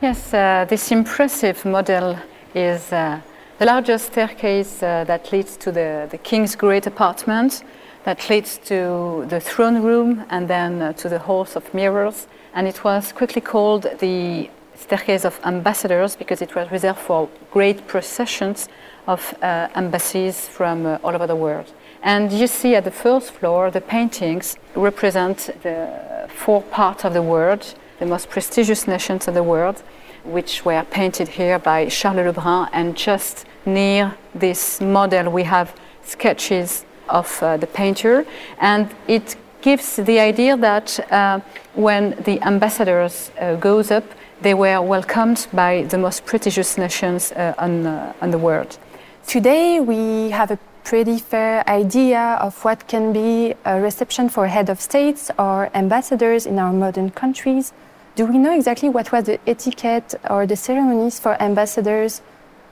Yes, 0.00 0.34
uh, 0.34 0.66
this 0.68 0.90
impressive 0.90 1.64
model 1.64 2.18
is 2.52 2.92
uh, 2.92 3.20
the 3.60 3.64
largest 3.66 4.06
staircase 4.06 4.82
uh, 4.82 5.04
that 5.04 5.30
leads 5.30 5.56
to 5.58 5.70
the, 5.70 6.08
the 6.10 6.18
king's 6.18 6.56
great 6.56 6.88
apartment, 6.88 7.62
that 8.02 8.28
leads 8.28 8.58
to 8.64 9.24
the 9.28 9.38
throne 9.38 9.80
room 9.80 10.24
and 10.30 10.48
then 10.48 10.82
uh, 10.82 10.92
to 10.94 11.08
the 11.08 11.20
halls 11.20 11.54
of 11.54 11.72
mirrors. 11.72 12.26
And 12.54 12.66
it 12.66 12.82
was 12.82 13.12
quickly 13.12 13.40
called 13.40 13.86
the 14.00 14.50
staircase 14.74 15.24
of 15.24 15.38
ambassadors 15.44 16.16
because 16.16 16.42
it 16.42 16.56
was 16.56 16.68
reserved 16.72 16.98
for 16.98 17.28
great 17.52 17.86
processions 17.86 18.68
of 19.06 19.32
uh, 19.42 19.68
embassies 19.76 20.48
from 20.48 20.86
all 21.04 21.14
over 21.14 21.28
the 21.28 21.36
world. 21.36 21.72
And 22.02 22.32
you 22.32 22.48
see 22.48 22.74
at 22.74 22.84
the 22.84 22.90
first 22.90 23.30
floor, 23.32 23.70
the 23.70 23.80
paintings 23.80 24.56
represent 24.74 25.50
the 25.62 26.28
four 26.34 26.62
parts 26.62 27.04
of 27.04 27.12
the 27.12 27.22
world, 27.22 27.74
the 28.00 28.06
most 28.06 28.28
prestigious 28.28 28.88
nations 28.88 29.28
of 29.28 29.34
the 29.34 29.42
world, 29.42 29.82
which 30.24 30.64
were 30.64 30.84
painted 30.90 31.28
here 31.28 31.58
by 31.58 31.88
Charles 31.88 32.16
Lebrun. 32.26 32.68
And 32.72 32.96
just 32.96 33.46
near 33.64 34.14
this 34.34 34.80
model, 34.80 35.30
we 35.30 35.44
have 35.44 35.74
sketches 36.02 36.84
of 37.08 37.40
uh, 37.42 37.56
the 37.56 37.68
painter. 37.68 38.26
And 38.58 38.90
it 39.06 39.36
gives 39.60 39.96
the 39.96 40.18
idea 40.18 40.56
that 40.56 41.12
uh, 41.12 41.40
when 41.74 42.16
the 42.24 42.42
ambassadors 42.42 43.30
uh, 43.40 43.54
goes 43.56 43.92
up, 43.92 44.04
they 44.40 44.54
were 44.54 44.82
welcomed 44.82 45.46
by 45.52 45.84
the 45.84 45.98
most 45.98 46.26
prestigious 46.26 46.76
nations 46.76 47.30
uh, 47.30 47.54
on, 47.58 47.86
uh, 47.86 48.12
on 48.20 48.32
the 48.32 48.38
world. 48.38 48.76
Today, 49.24 49.78
we 49.78 50.30
have 50.30 50.50
a 50.50 50.58
pretty 50.84 51.18
fair 51.18 51.68
idea 51.68 52.38
of 52.40 52.64
what 52.64 52.86
can 52.88 53.12
be 53.12 53.54
a 53.64 53.80
reception 53.80 54.28
for 54.28 54.46
head 54.46 54.68
of 54.68 54.80
states 54.80 55.30
or 55.38 55.70
ambassadors 55.74 56.46
in 56.46 56.58
our 56.58 56.72
modern 56.72 57.10
countries. 57.10 57.72
Do 58.14 58.26
we 58.26 58.38
know 58.38 58.54
exactly 58.54 58.88
what 58.88 59.10
was 59.12 59.24
the 59.24 59.38
etiquette 59.46 60.14
or 60.28 60.46
the 60.46 60.56
ceremonies 60.56 61.18
for 61.18 61.40
ambassadors 61.40 62.20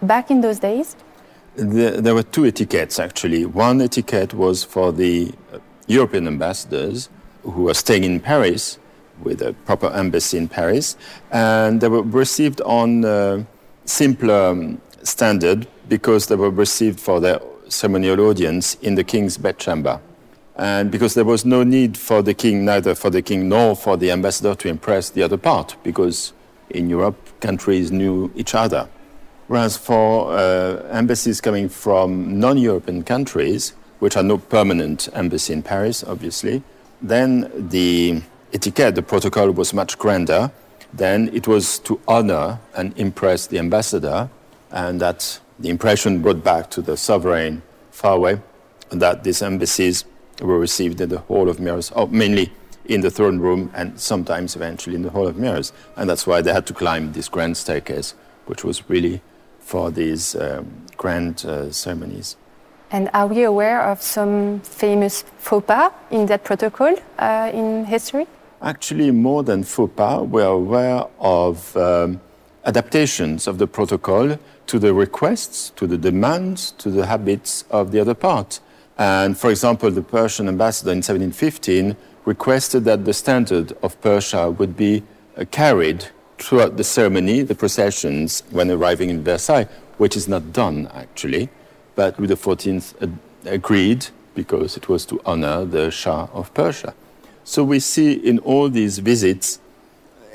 back 0.02 0.30
in 0.30 0.40
those 0.40 0.58
days? 0.58 0.96
The, 1.56 2.00
there 2.00 2.14
were 2.14 2.22
two 2.22 2.46
etiquettes 2.46 2.98
actually. 2.98 3.44
One 3.46 3.80
etiquette 3.80 4.34
was 4.34 4.64
for 4.64 4.92
the 4.92 5.32
European 5.86 6.26
ambassadors 6.26 7.08
who 7.42 7.62
were 7.64 7.74
staying 7.74 8.04
in 8.04 8.20
Paris 8.20 8.78
with 9.22 9.42
a 9.42 9.52
proper 9.64 9.90
embassy 9.90 10.38
in 10.38 10.48
Paris, 10.48 10.96
and 11.30 11.80
they 11.80 11.88
were 11.88 12.02
received 12.02 12.60
on 12.62 13.04
uh, 13.04 13.44
simpler 13.84 14.50
um, 14.50 14.80
standard 15.02 15.66
because 15.88 16.28
they 16.28 16.36
were 16.36 16.50
received 16.50 17.00
for 17.00 17.20
their 17.20 17.40
ceremonial 17.70 18.20
audience 18.20 18.74
in 18.82 18.94
the 18.94 19.04
king's 19.04 19.38
bedchamber. 19.38 20.00
And 20.56 20.90
because 20.90 21.14
there 21.14 21.24
was 21.24 21.44
no 21.44 21.62
need 21.62 21.96
for 21.96 22.22
the 22.22 22.34
king, 22.34 22.64
neither 22.64 22.94
for 22.94 23.08
the 23.08 23.22
king 23.22 23.48
nor 23.48 23.74
for 23.74 23.96
the 23.96 24.10
ambassador 24.10 24.54
to 24.56 24.68
impress 24.68 25.08
the 25.08 25.22
other 25.22 25.38
part, 25.38 25.76
because 25.82 26.32
in 26.68 26.90
Europe, 26.90 27.16
countries 27.40 27.90
knew 27.90 28.30
each 28.34 28.54
other. 28.54 28.88
Whereas 29.48 29.76
for 29.76 30.32
uh, 30.32 30.82
embassies 30.90 31.40
coming 31.40 31.68
from 31.68 32.38
non 32.38 32.58
European 32.58 33.02
countries, 33.02 33.72
which 33.98 34.16
are 34.16 34.22
no 34.22 34.38
permanent 34.38 35.08
embassy 35.12 35.52
in 35.52 35.62
Paris, 35.62 36.04
obviously, 36.04 36.62
then 37.02 37.50
the 37.54 38.22
etiquette, 38.52 38.94
the 38.94 39.02
protocol 39.02 39.50
was 39.50 39.72
much 39.72 39.98
grander. 39.98 40.52
Then 40.92 41.30
it 41.32 41.48
was 41.48 41.78
to 41.80 42.00
honor 42.06 42.58
and 42.74 42.96
impress 42.98 43.46
the 43.46 43.58
ambassador, 43.58 44.28
and 44.70 45.00
that 45.00 45.40
the 45.60 45.68
impression 45.68 46.22
brought 46.22 46.42
back 46.42 46.70
to 46.70 46.82
the 46.82 46.96
sovereign 46.96 47.62
far 47.90 48.16
away 48.16 48.40
that 48.90 49.22
these 49.24 49.42
embassies 49.42 50.04
were 50.40 50.58
received 50.58 51.00
in 51.00 51.10
the 51.10 51.18
Hall 51.18 51.48
of 51.48 51.60
Mirrors, 51.60 51.92
oh, 51.94 52.06
mainly 52.06 52.50
in 52.86 53.02
the 53.02 53.10
throne 53.10 53.38
room 53.38 53.70
and 53.74 54.00
sometimes 54.00 54.56
eventually 54.56 54.96
in 54.96 55.02
the 55.02 55.10
Hall 55.10 55.28
of 55.28 55.36
Mirrors. 55.36 55.72
And 55.96 56.08
that's 56.08 56.26
why 56.26 56.40
they 56.40 56.52
had 56.52 56.66
to 56.66 56.74
climb 56.74 57.12
this 57.12 57.28
grand 57.28 57.56
staircase, 57.56 58.14
which 58.46 58.64
was 58.64 58.88
really 58.88 59.20
for 59.60 59.90
these 59.90 60.34
um, 60.34 60.86
grand 60.96 61.44
uh, 61.44 61.70
ceremonies. 61.70 62.36
And 62.90 63.08
are 63.14 63.28
we 63.28 63.44
aware 63.44 63.82
of 63.82 64.02
some 64.02 64.60
famous 64.60 65.22
faux 65.38 65.64
pas 65.64 65.92
in 66.10 66.26
that 66.26 66.42
protocol 66.42 66.96
uh, 67.18 67.50
in 67.54 67.84
history? 67.84 68.26
Actually, 68.62 69.10
more 69.12 69.44
than 69.44 69.62
faux 69.62 69.92
pas, 69.94 70.22
we're 70.22 70.44
aware 70.44 71.04
of 71.20 71.76
um, 71.76 72.20
adaptations 72.64 73.46
of 73.46 73.58
the 73.58 73.66
protocol 73.66 74.38
to 74.70 74.78
the 74.78 74.94
requests, 74.94 75.70
to 75.76 75.86
the 75.86 75.98
demands, 75.98 76.72
to 76.72 76.90
the 76.90 77.06
habits 77.06 77.64
of 77.70 77.92
the 77.92 78.00
other 78.00 78.14
part. 78.14 78.60
And 78.98 79.36
for 79.36 79.50
example, 79.50 79.90
the 79.90 80.02
Persian 80.02 80.48
ambassador 80.48 80.92
in 80.92 80.98
1715 80.98 81.96
requested 82.24 82.84
that 82.84 83.04
the 83.04 83.12
standard 83.12 83.72
of 83.82 84.00
Persia 84.00 84.50
would 84.50 84.76
be 84.76 85.02
uh, 85.36 85.44
carried 85.50 86.06
throughout 86.38 86.76
the 86.76 86.84
ceremony, 86.84 87.42
the 87.42 87.54
processions, 87.54 88.42
when 88.50 88.70
arriving 88.70 89.10
in 89.10 89.22
Versailles, 89.22 89.68
which 89.98 90.16
is 90.16 90.26
not 90.28 90.52
done 90.52 90.88
actually 90.94 91.50
but 92.00 92.18
Louis 92.18 92.34
XIV 92.34 93.18
agreed 93.44 94.06
because 94.34 94.76
it 94.76 94.88
was 94.88 95.04
to 95.04 95.20
honor 95.26 95.66
the 95.66 95.90
Shah 95.90 96.28
of 96.32 96.54
Persia. 96.54 96.94
So 97.44 97.62
we 97.62 97.78
see 97.78 98.12
in 98.12 98.38
all 98.38 98.70
these 98.70 99.00
visits, 99.00 99.60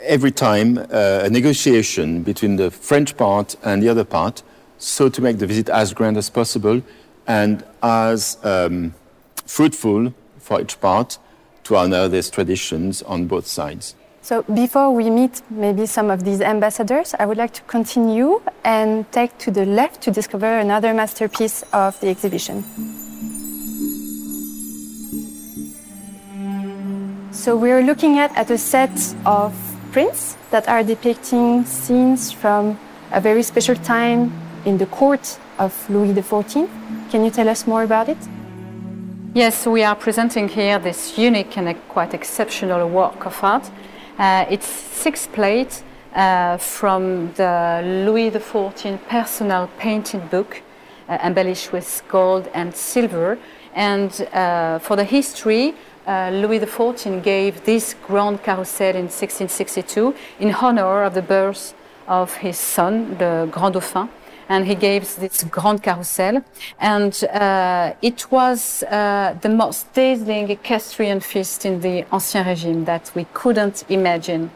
every 0.05 0.31
time 0.31 0.77
uh, 0.77 1.23
a 1.23 1.29
negotiation 1.29 2.23
between 2.23 2.55
the 2.55 2.71
French 2.71 3.17
part 3.17 3.55
and 3.63 3.81
the 3.81 3.89
other 3.89 4.03
part, 4.03 4.43
so 4.77 5.09
to 5.09 5.21
make 5.21 5.39
the 5.39 5.47
visit 5.47 5.69
as 5.69 5.93
grand 5.93 6.17
as 6.17 6.29
possible 6.29 6.81
and 7.27 7.63
as 7.81 8.37
um, 8.43 8.93
fruitful 9.45 10.13
for 10.37 10.61
each 10.61 10.79
part 10.79 11.17
to 11.63 11.75
honor 11.75 12.07
these 12.07 12.29
traditions 12.29 13.01
on 13.03 13.25
both 13.25 13.47
sides. 13.47 13.95
So 14.21 14.41
before 14.43 14.91
we 14.91 15.09
meet 15.09 15.41
maybe 15.51 15.85
some 15.85 16.09
of 16.09 16.23
these 16.23 16.41
ambassadors, 16.41 17.13
I 17.19 17.25
would 17.25 17.37
like 17.37 17.53
to 17.53 17.61
continue 17.63 18.41
and 18.63 19.11
take 19.11 19.37
to 19.39 19.51
the 19.51 19.65
left 19.65 20.01
to 20.01 20.11
discover 20.11 20.59
another 20.59 20.93
masterpiece 20.93 21.63
of 21.73 21.99
the 21.99 22.09
exhibition. 22.09 22.63
So 27.31 27.55
we're 27.55 27.83
looking 27.83 28.17
at, 28.17 28.35
at 28.35 28.49
a 28.49 28.57
set 28.57 29.15
of 29.25 29.53
prints 29.95 30.35
that 30.51 30.67
are 30.67 30.83
depicting 30.83 31.63
scenes 31.63 32.29
from 32.29 32.77
a 33.13 33.21
very 33.21 33.41
special 33.41 33.75
time 33.75 34.29
in 34.65 34.77
the 34.77 34.85
court 34.87 35.39
of 35.57 35.71
Louis 35.89 36.13
XIV. 36.13 36.67
Can 37.09 37.23
you 37.23 37.31
tell 37.31 37.47
us 37.47 37.65
more 37.65 37.83
about 37.83 38.09
it? 38.09 38.17
Yes, 39.33 39.65
we 39.65 39.83
are 39.83 39.95
presenting 39.95 40.49
here 40.49 40.79
this 40.79 41.17
unique 41.17 41.57
and 41.57 41.73
quite 41.87 42.13
exceptional 42.13 42.89
work 42.89 43.25
of 43.25 43.41
art 43.41 43.71
uh, 44.19 44.45
it's 44.49 44.67
six 44.67 45.27
plates 45.27 45.83
uh, 46.13 46.57
from 46.57 47.31
the 47.35 47.81
Louis 48.05 48.31
XIV 48.31 48.99
personal 49.07 49.69
painted 49.77 50.29
book, 50.29 50.61
uh, 51.07 51.17
embellished 51.23 51.71
with 51.71 52.03
gold 52.09 52.49
and 52.53 52.75
silver. 52.75 53.37
And 53.73 54.11
for 54.81 54.95
the 54.95 55.03
history, 55.03 55.73
uh, 56.07 56.29
Louis 56.31 56.59
XIV 56.59 57.23
gave 57.23 57.63
this 57.65 57.95
grand 58.05 58.43
carousel 58.43 58.95
in 58.95 59.05
1662 59.05 60.13
in 60.39 60.53
honor 60.53 61.03
of 61.03 61.13
the 61.13 61.21
birth 61.21 61.73
of 62.07 62.35
his 62.37 62.57
son, 62.57 63.17
the 63.17 63.47
Grand 63.51 63.73
Dauphin 63.73 64.09
and 64.49 64.65
he 64.65 64.75
gave 64.75 65.15
this 65.15 65.43
grand 65.43 65.81
carousel. 65.81 66.43
And 66.79 67.23
uh, 67.25 67.93
it 68.01 68.31
was 68.31 68.83
uh, 68.83 69.35
the 69.41 69.49
most 69.49 69.93
dazzling 69.93 70.49
equestrian 70.49 71.19
feast 71.19 71.65
in 71.65 71.81
the 71.81 72.05
Ancien 72.11 72.45
Regime 72.45 72.85
that 72.85 73.11
we 73.15 73.25
couldn't 73.33 73.83
imagine. 73.89 74.51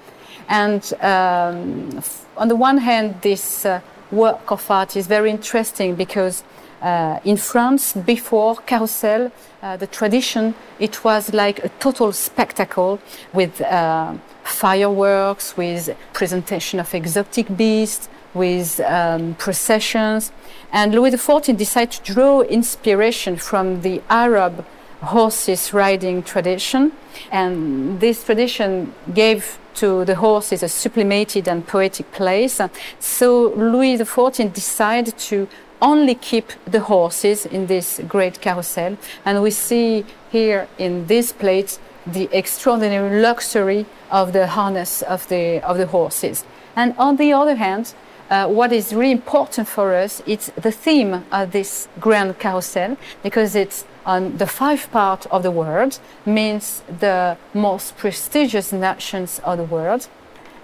And 0.47 0.93
um, 1.01 2.01
on 2.37 2.47
the 2.47 2.55
one 2.55 2.77
hand, 2.79 3.21
this 3.21 3.65
uh, 3.65 3.81
work 4.11 4.51
of 4.51 4.69
art 4.71 4.95
is 4.95 5.07
very 5.07 5.29
interesting 5.29 5.95
because 5.95 6.43
uh, 6.81 7.19
in 7.25 7.37
France, 7.37 7.93
before 7.93 8.55
carousel, 8.65 9.31
uh, 9.61 9.77
the 9.77 9.87
tradition, 9.87 10.55
it 10.79 11.03
was 11.03 11.33
like 11.33 11.63
a 11.63 11.69
total 11.79 12.11
spectacle 12.13 12.99
with 13.33 13.61
uh, 13.61 14.13
fireworks, 14.43 15.57
with 15.57 15.95
presentation 16.13 16.79
of 16.79 16.93
exotic 16.93 17.55
beasts, 17.57 18.07
with 18.33 18.79
um, 18.81 19.35
processions. 19.35 20.31
And 20.71 20.93
Louis 20.93 21.11
XIV 21.11 21.57
decided 21.57 21.91
to 22.03 22.13
draw 22.13 22.41
inspiration 22.41 23.37
from 23.37 23.81
the 23.81 24.01
Arab 24.09 24.65
horses 25.01 25.73
riding 25.73 26.23
tradition. 26.23 26.91
And 27.31 27.99
this 27.99 28.23
tradition 28.23 28.93
gave 29.13 29.57
to 29.75 30.03
the 30.05 30.15
horses 30.15 30.61
a 30.61 30.67
sublimated 30.69 31.47
and 31.47 31.65
poetic 31.65 32.11
place. 32.11 32.59
So 32.99 33.49
Louis 33.55 33.97
XIV 33.97 34.53
decided 34.53 35.17
to 35.17 35.47
only 35.81 36.15
keep 36.15 36.51
the 36.65 36.81
horses 36.81 37.45
in 37.45 37.67
this 37.67 37.99
great 38.07 38.41
carousel. 38.41 38.97
And 39.25 39.41
we 39.41 39.51
see 39.51 40.05
here 40.31 40.67
in 40.77 41.07
this 41.07 41.31
plate 41.31 41.79
the 42.05 42.29
extraordinary 42.31 43.21
luxury 43.21 43.85
of 44.09 44.33
the 44.33 44.47
harness 44.47 45.01
of 45.01 45.27
the, 45.27 45.61
of 45.63 45.77
the 45.77 45.87
horses. 45.87 46.43
And 46.75 46.95
on 46.97 47.17
the 47.17 47.33
other 47.33 47.55
hand, 47.55 47.93
uh, 48.29 48.47
what 48.47 48.71
is 48.71 48.93
really 48.93 49.11
important 49.11 49.67
for 49.67 49.93
us 49.95 50.21
is 50.25 50.51
the 50.55 50.71
theme 50.71 51.25
of 51.31 51.51
this 51.51 51.87
grand 51.99 52.37
carousel 52.39 52.95
because 53.23 53.55
it's 53.55 53.85
on 54.05 54.37
the 54.37 54.45
five 54.45 54.89
part 54.91 55.25
of 55.27 55.43
the 55.43 55.51
world 55.51 55.99
means 56.25 56.83
the 56.99 57.37
most 57.53 57.97
prestigious 57.97 58.71
nations 58.71 59.41
of 59.43 59.57
the 59.57 59.63
world 59.63 60.07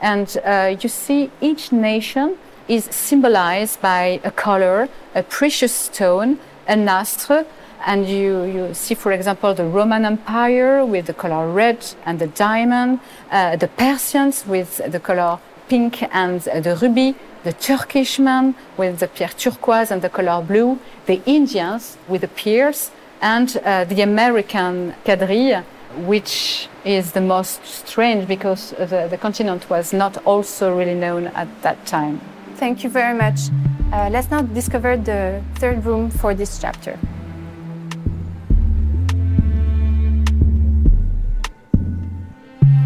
and 0.02 0.38
uh, 0.46 0.76
you 0.80 0.88
see 0.88 1.32
each 1.42 1.72
nation 1.72 2.38
is 2.68 2.86
symbolized 2.86 3.82
by 3.82 4.20
a 4.24 4.32
color 4.32 4.90
a 5.14 5.24
precious 5.24 5.74
stone 5.74 6.40
an 6.68 6.86
astre 6.88 7.46
and 7.86 8.08
you, 8.08 8.44
you 8.46 8.74
see, 8.74 8.96
for 8.96 9.12
example, 9.12 9.54
the 9.54 9.64
Roman 9.64 10.06
Empire 10.06 10.84
with 10.84 11.06
the 11.06 11.14
color 11.14 11.52
red 11.52 11.86
and 12.06 12.18
the 12.18 12.28
diamond, 12.28 13.00
uh, 13.30 13.56
the 13.58 13.68
Persians 13.68 14.46
with 14.48 14.82
the 14.92 15.00
color 15.00 15.40
pink 15.70 16.04
and 16.14 16.42
the 16.42 16.78
ruby, 16.82 17.16
the 17.44 17.54
Turkish 17.54 18.18
man 18.18 18.56
with 18.76 19.00
the 19.00 19.08
pierre 19.08 19.30
turquoise 19.30 19.92
and 19.92 20.02
the 20.02 20.10
color 20.10 20.44
blue, 20.44 20.80
the 21.06 21.22
Indians 21.26 21.98
with 22.08 22.22
the 22.22 22.28
pearls, 22.28 22.92
and 23.22 23.58
uh, 23.58 23.84
the 23.86 24.02
American 24.02 24.96
quadrille, 25.04 25.64
which 26.08 26.68
is 26.84 27.12
the 27.12 27.22
most 27.22 27.64
strange 27.66 28.28
because 28.28 28.72
the, 28.72 29.08
the 29.10 29.18
continent 29.18 29.70
was 29.70 29.94
not 29.94 30.18
also 30.26 30.76
really 30.76 30.96
known 30.96 31.28
at 31.28 31.48
that 31.62 31.86
time. 31.86 32.20
Thank 32.56 32.84
you 32.84 32.90
very 32.90 33.18
much. 33.18 33.50
Uh, 33.92 34.10
let's 34.10 34.32
now 34.32 34.42
discover 34.42 34.96
the 34.96 35.44
third 35.56 35.86
room 35.86 36.10
for 36.10 36.34
this 36.34 36.58
chapter. 36.60 36.98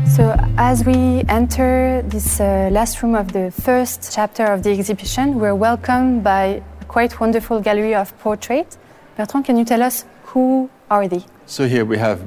So, 0.08 0.36
as 0.58 0.84
we 0.84 1.24
enter 1.30 2.02
this 2.02 2.42
uh, 2.42 2.70
last 2.72 3.02
room 3.04 3.16
of 3.16 3.32
the 3.32 3.52
first 3.52 4.12
chapter 4.12 4.44
of 4.46 4.64
the 4.64 4.72
exhibition, 4.72 5.40
we're 5.40 5.56
welcomed 5.56 6.24
by 6.24 6.62
a 6.82 6.86
quite 6.86 7.20
wonderful 7.20 7.62
gallery 7.62 7.94
of 7.94 8.18
portraits. 8.20 8.78
Bertrand, 9.16 9.46
can 9.46 9.56
you 9.56 9.66
tell 9.66 9.84
us 9.84 10.04
who 10.26 10.70
are 10.90 11.08
they? 11.08 11.24
So, 11.46 11.68
here 11.68 11.86
we 11.86 12.00
have 12.00 12.20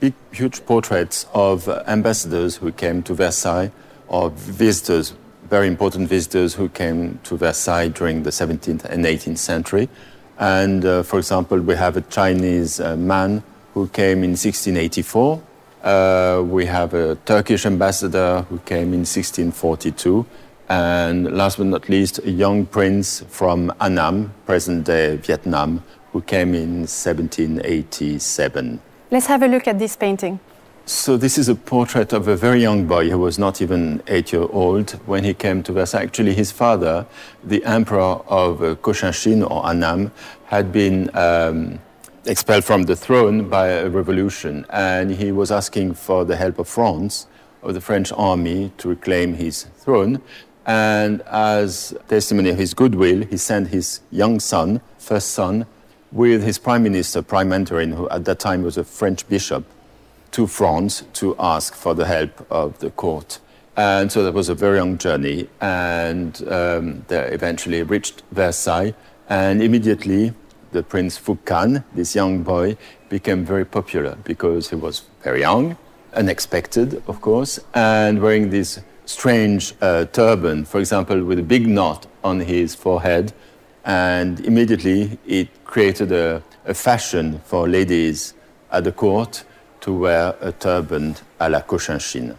big, 0.00 0.14
huge 0.32 0.66
portraits 0.66 1.26
of 1.32 1.68
uh, 1.68 1.84
ambassadors 1.86 2.56
who 2.56 2.72
came 2.72 3.02
to 3.04 3.14
Versailles, 3.14 3.70
or 4.08 4.30
visitors, 4.30 5.14
very 5.50 5.66
important 5.66 6.08
visitors 6.08 6.54
who 6.54 6.68
came 6.68 7.18
to 7.24 7.36
Versailles 7.36 7.88
during 7.88 8.22
the 8.22 8.30
17th 8.30 8.84
and 8.84 9.04
18th 9.04 9.38
century. 9.38 9.88
And 10.38 10.84
uh, 10.84 11.02
for 11.02 11.18
example, 11.18 11.60
we 11.60 11.74
have 11.74 11.96
a 11.96 12.02
Chinese 12.02 12.80
uh, 12.80 12.96
man 12.96 13.42
who 13.74 13.88
came 13.88 14.24
in 14.24 14.30
1684 14.30 15.42
uh, 15.82 16.42
we 16.44 16.66
have 16.66 16.94
a 16.94 17.16
Turkish 17.24 17.66
ambassador 17.66 18.44
who 18.48 18.58
came 18.60 18.92
in 18.92 19.04
1642. 19.06 20.26
And 20.68 21.36
last 21.36 21.58
but 21.58 21.66
not 21.66 21.88
least, 21.88 22.18
a 22.18 22.30
young 22.30 22.66
prince 22.66 23.24
from 23.28 23.72
Annam, 23.80 24.32
present 24.44 24.84
day 24.84 25.16
Vietnam, 25.16 25.82
who 26.12 26.20
came 26.20 26.54
in 26.54 26.80
1787. 26.80 28.80
Let's 29.10 29.26
have 29.26 29.42
a 29.42 29.48
look 29.48 29.66
at 29.66 29.78
this 29.78 29.96
painting. 29.96 30.40
So, 30.88 31.18
this 31.18 31.36
is 31.36 31.50
a 31.50 31.54
portrait 31.54 32.14
of 32.14 32.28
a 32.28 32.34
very 32.34 32.62
young 32.62 32.86
boy 32.86 33.10
who 33.10 33.18
was 33.18 33.38
not 33.38 33.60
even 33.60 34.02
eight 34.06 34.32
years 34.32 34.48
old 34.50 34.92
when 35.04 35.22
he 35.22 35.34
came 35.34 35.62
to 35.64 35.72
Versailles. 35.74 36.04
Actually, 36.04 36.32
his 36.32 36.50
father, 36.50 37.04
the 37.44 37.62
emperor 37.66 38.22
of 38.26 38.60
Cochinchine 38.80 39.42
or 39.50 39.68
Annam, 39.68 40.12
had 40.46 40.72
been 40.72 41.14
um, 41.14 41.78
expelled 42.24 42.64
from 42.64 42.84
the 42.84 42.96
throne 42.96 43.50
by 43.50 43.66
a 43.66 43.90
revolution, 43.90 44.64
and 44.70 45.10
he 45.10 45.30
was 45.30 45.50
asking 45.50 45.92
for 45.92 46.24
the 46.24 46.36
help 46.36 46.58
of 46.58 46.66
France, 46.66 47.26
of 47.62 47.74
the 47.74 47.82
French 47.82 48.10
army, 48.12 48.72
to 48.78 48.88
reclaim 48.88 49.34
his 49.34 49.64
throne. 49.76 50.22
And 50.64 51.20
as 51.26 51.94
testimony 52.08 52.48
of 52.48 52.56
his 52.56 52.72
goodwill, 52.72 53.26
he 53.26 53.36
sent 53.36 53.68
his 53.68 54.00
young 54.10 54.40
son, 54.40 54.80
first 54.96 55.32
son, 55.32 55.66
with 56.12 56.42
his 56.42 56.58
prime 56.58 56.82
minister, 56.82 57.20
Prime 57.20 57.50
Mentorin, 57.50 57.92
who 57.94 58.08
at 58.08 58.24
that 58.24 58.38
time 58.38 58.62
was 58.62 58.78
a 58.78 58.84
French 58.84 59.28
bishop, 59.28 59.66
to 60.38 60.46
France 60.46 61.02
to 61.12 61.34
ask 61.40 61.74
for 61.74 61.96
the 61.96 62.06
help 62.06 62.46
of 62.48 62.78
the 62.78 62.90
court. 62.90 63.40
And 63.76 64.12
so 64.12 64.22
that 64.22 64.32
was 64.32 64.48
a 64.48 64.54
very 64.54 64.78
long 64.78 64.96
journey, 64.96 65.48
and 65.60 66.32
um, 66.48 67.04
they 67.08 67.22
eventually 67.32 67.82
reached 67.82 68.22
Versailles, 68.30 68.94
and 69.28 69.60
immediately 69.60 70.32
the 70.70 70.84
Prince 70.84 71.18
Fukan, 71.18 71.82
this 71.92 72.14
young 72.14 72.44
boy, 72.44 72.76
became 73.08 73.44
very 73.44 73.64
popular 73.64 74.16
because 74.22 74.70
he 74.70 74.76
was 74.76 75.02
very 75.24 75.40
young, 75.40 75.76
unexpected, 76.12 77.02
of 77.08 77.20
course, 77.20 77.58
and 77.74 78.22
wearing 78.22 78.50
this 78.50 78.78
strange 79.06 79.74
uh, 79.80 80.04
turban, 80.04 80.64
for 80.64 80.78
example, 80.78 81.24
with 81.24 81.40
a 81.40 81.48
big 81.54 81.66
knot 81.66 82.06
on 82.22 82.38
his 82.38 82.76
forehead. 82.76 83.32
And 83.84 84.38
immediately 84.46 85.18
it 85.26 85.48
created 85.64 86.12
a, 86.12 86.44
a 86.64 86.74
fashion 86.74 87.40
for 87.44 87.68
ladies 87.68 88.34
at 88.70 88.84
the 88.84 88.92
court 88.92 89.42
to 89.88 89.94
wear 89.94 90.34
a 90.42 90.52
turban 90.52 91.14
à 91.40 91.48
la 91.48 91.62
Cochinchine. 91.62 92.34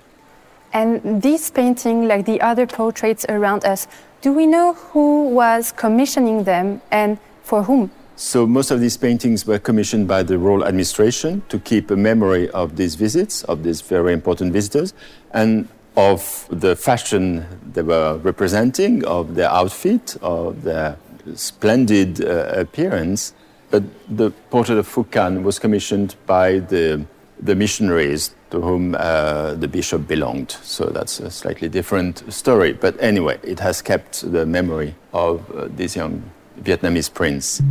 And 0.71 1.19
this 1.19 1.49
painting, 1.49 2.07
like 2.07 2.25
the 2.25 2.39
other 2.41 2.67
portraits 2.67 3.25
around 3.27 3.65
us, 3.65 3.87
do 4.21 4.31
we 4.31 4.45
know 4.45 4.73
who 4.91 5.29
was 5.29 5.71
commissioning 5.71 6.43
them 6.43 6.79
and 6.91 7.17
for 7.43 7.63
whom? 7.63 7.89
So 8.15 8.45
most 8.45 8.69
of 8.69 8.79
these 8.81 8.97
paintings 8.97 9.47
were 9.47 9.57
commissioned 9.57 10.07
by 10.07 10.21
the 10.21 10.37
royal 10.37 10.63
administration 10.63 11.41
to 11.49 11.57
keep 11.57 11.89
a 11.89 11.95
memory 11.95 12.51
of 12.51 12.75
these 12.75 12.93
visits, 12.93 13.43
of 13.45 13.63
these 13.63 13.81
very 13.81 14.13
important 14.13 14.53
visitors, 14.53 14.93
and 15.31 15.67
of 15.95 16.45
the 16.51 16.75
fashion 16.75 17.45
they 17.73 17.81
were 17.81 18.17
representing, 18.17 19.03
of 19.05 19.33
their 19.33 19.49
outfit, 19.49 20.17
of 20.21 20.61
their 20.63 20.97
splendid 21.33 22.23
uh, 22.23 22.53
appearance. 22.65 23.33
But 23.71 23.83
the 24.07 24.29
portrait 24.51 24.77
of 24.77 24.87
Fukan 24.87 25.41
was 25.43 25.57
commissioned 25.57 26.15
by 26.27 26.59
the, 26.59 27.05
the 27.41 27.55
missionaries 27.55 28.35
to 28.51 28.61
whom 28.61 28.95
uh, 28.95 29.53
the 29.53 29.67
bishop 29.67 30.07
belonged. 30.07 30.51
So 30.63 30.85
that's 30.85 31.19
a 31.19 31.29
slightly 31.29 31.69
different 31.69 32.31
story. 32.31 32.73
But 32.73 33.01
anyway, 33.01 33.39
it 33.43 33.59
has 33.59 33.81
kept 33.81 34.31
the 34.31 34.45
memory 34.45 34.95
of 35.13 35.49
uh, 35.51 35.67
this 35.69 35.95
young 35.95 36.23
Vietnamese 36.61 37.13
prince. 37.13 37.61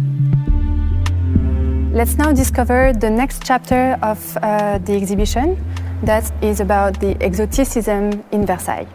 Let's 1.92 2.16
now 2.16 2.32
discover 2.32 2.92
the 2.92 3.10
next 3.10 3.42
chapter 3.44 3.98
of 4.02 4.36
uh, 4.36 4.78
the 4.78 4.94
exhibition 4.94 5.56
that 6.04 6.30
is 6.42 6.60
about 6.60 7.00
the 7.00 7.16
exoticism 7.20 8.24
in 8.30 8.46
Versailles. 8.46 8.86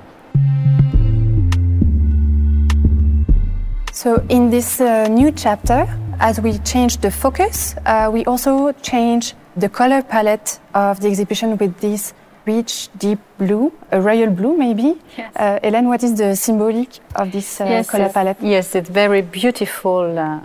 So, 3.91 4.25
in 4.29 4.49
this 4.49 4.81
uh, 4.81 5.07
new 5.07 5.31
chapter, 5.31 5.87
as 6.19 6.39
we 6.39 6.57
change 6.59 6.97
the 6.97 7.11
focus, 7.11 7.75
uh, 7.85 8.09
we 8.11 8.25
also 8.25 8.71
change 8.81 9.33
the 9.55 9.69
color 9.69 10.01
palette 10.01 10.59
of 10.73 10.99
the 10.99 11.07
exhibition 11.07 11.57
with 11.57 11.79
this 11.79 12.13
rich, 12.45 12.89
deep 12.97 13.19
blue, 13.37 13.71
a 13.91 14.01
royal 14.01 14.29
blue 14.29 14.57
maybe. 14.57 14.99
Yes. 15.17 15.35
Uh, 15.35 15.59
Hélène, 15.63 15.87
what 15.87 16.03
is 16.03 16.15
the 16.15 16.35
symbolic 16.35 16.89
of 17.15 17.31
this 17.31 17.61
uh, 17.61 17.65
yes, 17.65 17.89
color 17.89 18.09
palette? 18.09 18.37
Yes, 18.41 18.75
it's 18.75 18.89
very 18.89 19.21
beautiful, 19.21 20.17
uh, 20.17 20.39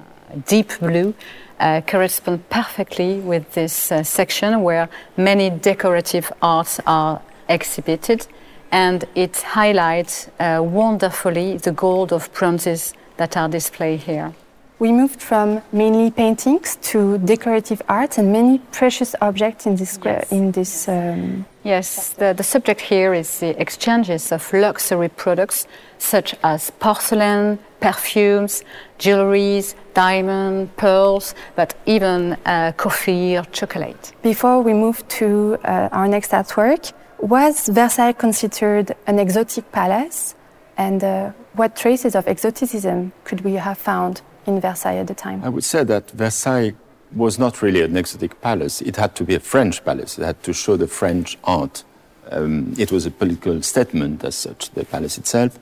deep 0.47 0.79
blue. 0.79 1.15
Uh, 1.59 1.81
corresponds 1.81 2.41
perfectly 2.51 3.19
with 3.19 3.53
this 3.55 3.91
uh, 3.91 4.05
section 4.05 4.63
where 4.63 4.89
many 5.17 5.51
decorative 5.51 6.33
arts 6.41 6.79
are 6.87 7.21
exhibited 7.49 8.29
and 8.71 9.05
it 9.17 9.37
highlights 9.39 10.29
uh, 10.39 10.61
wonderfully 10.63 11.57
the 11.57 11.73
gold 11.73 12.13
of 12.13 12.33
bronzes 12.33 12.95
that 13.17 13.37
are 13.37 13.49
displayed 13.49 14.01
here. 14.01 14.33
We 14.81 14.93
moved 14.93 15.21
from 15.21 15.61
mainly 15.73 16.13
paintings 16.13 16.77
to 16.83 17.19
decorative 17.19 17.83
art 17.89 18.17
and 18.17 18.33
many 18.33 18.61
precious 18.71 19.17
objects 19.21 19.67
in 19.67 19.75
this. 19.75 19.99
Yes, 20.05 20.31
in 20.31 20.53
this, 20.53 20.89
um, 20.89 21.47
yes 21.65 22.11
the, 22.11 22.33
the 22.33 22.45
subject 22.45 22.81
here 22.81 23.13
is 23.13 23.41
the 23.41 23.61
exchanges 23.61 24.31
of 24.31 24.53
luxury 24.53 25.09
products 25.09 25.67
such 25.99 26.37
as 26.45 26.71
porcelain, 26.79 27.59
perfumes, 27.81 28.63
jewelries, 29.01 29.75
diamond, 29.95 30.77
pearls, 30.77 31.35
but 31.57 31.75
even 31.87 32.37
uh, 32.47 32.71
coffee 32.77 33.37
or 33.37 33.45
chocolate. 33.47 34.13
Before 34.23 34.61
we 34.61 34.75
move 34.75 35.07
to 35.09 35.59
uh, 35.65 35.89
our 35.91 36.07
next 36.07 36.31
artwork, 36.31 36.93
was 37.19 37.69
Versailles 37.69 38.13
considered 38.13 38.95
an 39.09 39.19
exotic 39.19 39.73
palace? 39.73 40.37
And 40.77 41.03
uh, 41.03 41.33
what 41.55 41.75
traces 41.75 42.15
of 42.15 42.29
exoticism 42.29 43.11
could 43.25 43.41
we 43.41 43.55
have 43.55 43.77
found 43.77 44.23
in 44.49 44.61
Versailles 44.61 44.97
at 44.97 45.07
the 45.07 45.15
time? 45.15 45.45
I 45.45 45.49
would 45.49 45.65
say 45.65 45.85
that 45.85 46.11
Versailles 46.11 46.75
was 47.13 47.39
not 47.39 47.63
really 47.63 47.83
an 47.83 47.97
exotic 47.97 48.41
palace. 48.41 48.81
It 48.81 48.97
had 48.97 49.15
to 49.17 49.25
be 49.25 49.35
a 49.35 49.41
French 49.41 49.85
palace. 49.85 50.19
It 50.19 50.25
had 50.25 50.43
to 50.43 50.53
show 50.53 50.77
the 50.77 50.89
French 50.89 51.39
art. 51.45 51.85
Um, 52.31 52.75
it 52.77 52.91
was 52.91 53.07
a 53.07 53.11
political 53.11 53.63
statement 53.63 54.25
as 54.25 54.35
such, 54.35 54.71
the 54.71 54.85
palace 54.85 55.17
itself. 55.19 55.59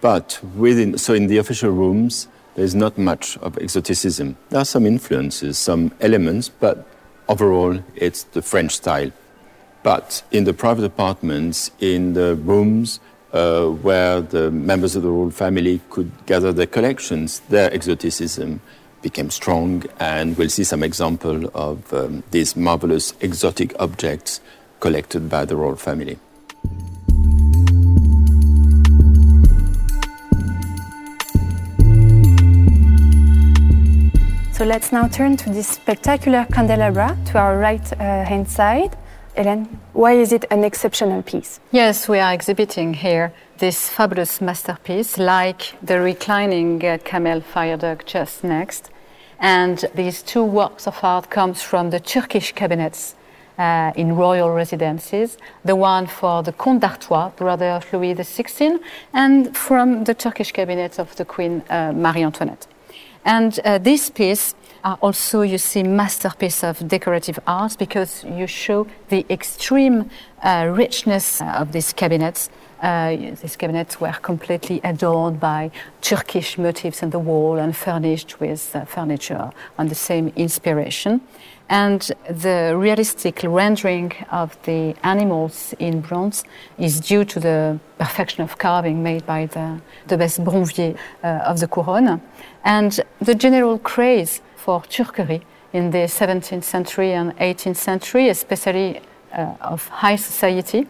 But 0.00 0.40
within, 0.56 0.96
so 0.98 1.14
in 1.14 1.26
the 1.26 1.38
official 1.38 1.70
rooms, 1.70 2.28
there's 2.54 2.74
not 2.74 2.98
much 2.98 3.36
of 3.38 3.58
exoticism. 3.58 4.36
There 4.50 4.60
are 4.60 4.64
some 4.64 4.86
influences, 4.86 5.58
some 5.58 5.92
elements, 6.00 6.48
but 6.48 6.86
overall, 7.28 7.78
it's 7.94 8.24
the 8.24 8.42
French 8.42 8.72
style. 8.76 9.12
But 9.84 10.24
in 10.32 10.44
the 10.44 10.52
private 10.52 10.84
apartments, 10.84 11.70
in 11.78 12.14
the 12.14 12.34
rooms, 12.34 12.98
uh, 13.32 13.66
where 13.66 14.20
the 14.20 14.50
members 14.50 14.96
of 14.96 15.02
the 15.02 15.10
royal 15.10 15.30
family 15.30 15.80
could 15.90 16.10
gather 16.26 16.52
their 16.52 16.66
collections, 16.66 17.40
their 17.48 17.72
exoticism 17.72 18.60
became 19.02 19.30
strong, 19.30 19.84
and 20.00 20.36
we'll 20.36 20.48
see 20.48 20.64
some 20.64 20.82
example 20.82 21.50
of 21.54 21.92
um, 21.92 22.22
these 22.30 22.56
marvelous 22.56 23.14
exotic 23.20 23.74
objects 23.78 24.40
collected 24.80 25.28
by 25.28 25.44
the 25.44 25.56
royal 25.56 25.76
family. 25.76 26.18
So 34.52 34.64
let's 34.64 34.90
now 34.90 35.06
turn 35.06 35.36
to 35.36 35.50
this 35.50 35.68
spectacular 35.68 36.44
candelabra 36.50 37.16
to 37.26 37.38
our 37.38 37.56
right 37.58 37.92
uh, 37.92 38.24
hand 38.24 38.48
side. 38.50 38.96
Hélène, 39.38 39.68
why 39.92 40.14
is 40.14 40.32
it 40.32 40.44
an 40.50 40.64
exceptional 40.64 41.22
piece? 41.22 41.60
Yes, 41.70 42.08
we 42.08 42.18
are 42.18 42.32
exhibiting 42.32 42.94
here 42.94 43.32
this 43.58 43.88
fabulous 43.88 44.40
masterpiece, 44.40 45.16
like 45.16 45.76
the 45.80 46.00
reclining 46.00 46.84
uh, 46.84 46.98
camel 47.04 47.40
fire 47.40 47.76
dog 47.76 48.02
just 48.04 48.42
next. 48.42 48.90
And 49.38 49.84
these 49.94 50.22
two 50.22 50.42
works 50.42 50.88
of 50.88 50.98
art 51.04 51.30
comes 51.30 51.62
from 51.62 51.90
the 51.90 52.00
Turkish 52.00 52.50
cabinets 52.50 53.14
uh, 53.58 53.92
in 53.94 54.16
royal 54.16 54.50
residences, 54.50 55.38
the 55.64 55.76
one 55.76 56.08
for 56.08 56.42
the 56.42 56.52
Comte 56.52 56.80
d'Artois, 56.80 57.30
brother 57.36 57.70
of 57.70 57.92
Louis 57.92 58.16
XVI, 58.16 58.80
and 59.12 59.56
from 59.56 60.02
the 60.02 60.14
Turkish 60.14 60.50
cabinet 60.50 60.98
of 60.98 61.14
the 61.14 61.24
Queen 61.24 61.62
uh, 61.70 61.92
Marie 61.92 62.24
Antoinette. 62.24 62.66
And 63.24 63.60
uh, 63.64 63.78
this 63.78 64.10
piece 64.10 64.56
are 64.88 64.98
also, 65.02 65.42
you 65.42 65.58
see, 65.58 65.82
masterpiece 65.82 66.64
of 66.64 66.88
decorative 66.88 67.38
art 67.46 67.76
because 67.78 68.24
you 68.24 68.46
show 68.46 68.86
the 69.10 69.26
extreme 69.28 70.08
uh, 70.42 70.72
richness 70.74 71.42
of 71.42 71.72
these 71.72 71.92
cabinets. 71.92 72.48
Uh, 72.80 73.16
these 73.42 73.56
cabinets 73.56 74.00
were 74.00 74.16
completely 74.22 74.80
adorned 74.84 75.38
by 75.40 75.70
Turkish 76.00 76.56
motifs 76.56 77.02
on 77.02 77.10
the 77.10 77.18
wall 77.18 77.58
and 77.58 77.76
furnished 77.76 78.40
with 78.40 78.74
uh, 78.74 78.84
furniture 78.86 79.50
on 79.78 79.88
the 79.88 79.94
same 79.94 80.32
inspiration. 80.36 81.20
And 81.68 82.00
the 82.30 82.74
realistic 82.74 83.40
rendering 83.42 84.12
of 84.30 84.56
the 84.62 84.94
animals 85.02 85.74
in 85.78 86.00
bronze 86.00 86.44
is 86.78 86.98
due 86.98 87.26
to 87.26 87.40
the 87.40 87.78
perfection 87.98 88.42
of 88.42 88.56
carving 88.56 89.02
made 89.02 89.26
by 89.26 89.46
the, 89.46 89.82
the 90.06 90.16
best 90.16 90.42
bronzier 90.44 90.96
uh, 91.22 91.50
of 91.50 91.60
the 91.60 91.68
Couronne. 91.68 92.22
And 92.64 92.98
the 93.20 93.34
general 93.34 93.78
craze 93.78 94.40
for 94.58 94.82
turquerie 94.82 95.42
in 95.72 95.90
the 95.90 96.06
17th 96.06 96.64
century 96.64 97.12
and 97.12 97.36
18th 97.38 97.76
century, 97.76 98.28
especially 98.28 99.00
uh, 99.32 99.54
of 99.60 99.88
high 99.88 100.16
society, 100.16 100.86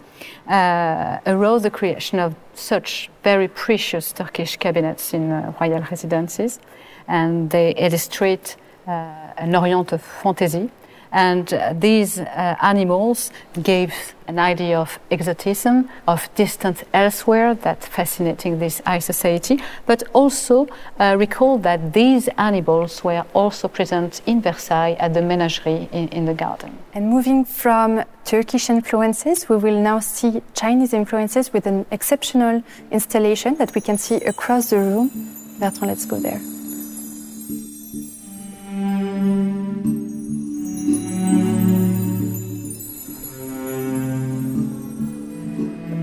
uh, 0.48 1.18
arose 1.26 1.62
the 1.62 1.70
creation 1.70 2.18
of 2.18 2.34
such 2.54 3.10
very 3.22 3.48
precious 3.48 4.12
Turkish 4.12 4.56
cabinets 4.56 5.14
in 5.14 5.30
uh, 5.30 5.52
royal 5.60 5.82
residences. 5.90 6.60
And 7.06 7.50
they 7.50 7.70
illustrate 7.76 8.56
uh, 8.86 8.90
an 9.36 9.54
Orient 9.54 9.92
of 9.92 10.02
fantasy 10.02 10.70
and 11.12 11.52
uh, 11.52 11.74
these 11.78 12.18
uh, 12.18 12.56
animals 12.60 13.30
gave 13.62 13.92
an 14.26 14.38
idea 14.38 14.78
of 14.78 14.98
exotism, 15.10 15.88
of 16.06 16.28
distance 16.34 16.84
elsewhere, 16.92 17.54
that 17.54 17.82
fascinating 17.82 18.58
this 18.58 18.80
high 18.84 18.98
society, 18.98 19.62
but 19.86 20.02
also 20.12 20.68
uh, 21.00 21.16
recall 21.18 21.58
that 21.58 21.94
these 21.94 22.28
animals 22.36 23.02
were 23.02 23.24
also 23.32 23.68
present 23.68 24.20
in 24.26 24.42
Versailles 24.42 24.96
at 25.00 25.14
the 25.14 25.22
menagerie 25.22 25.88
in, 25.92 26.08
in 26.08 26.26
the 26.26 26.34
garden. 26.34 26.78
And 26.92 27.08
moving 27.08 27.44
from 27.44 28.04
Turkish 28.24 28.68
influences, 28.68 29.48
we 29.48 29.56
will 29.56 29.80
now 29.80 30.00
see 30.00 30.42
Chinese 30.54 30.92
influences 30.92 31.52
with 31.52 31.66
an 31.66 31.86
exceptional 31.90 32.62
installation 32.90 33.54
that 33.56 33.74
we 33.74 33.80
can 33.80 33.96
see 33.96 34.16
across 34.16 34.70
the 34.70 34.78
room. 34.78 35.10
Bertrand, 35.58 35.88
let's 35.88 36.04
go 36.04 36.20
there. 36.20 36.40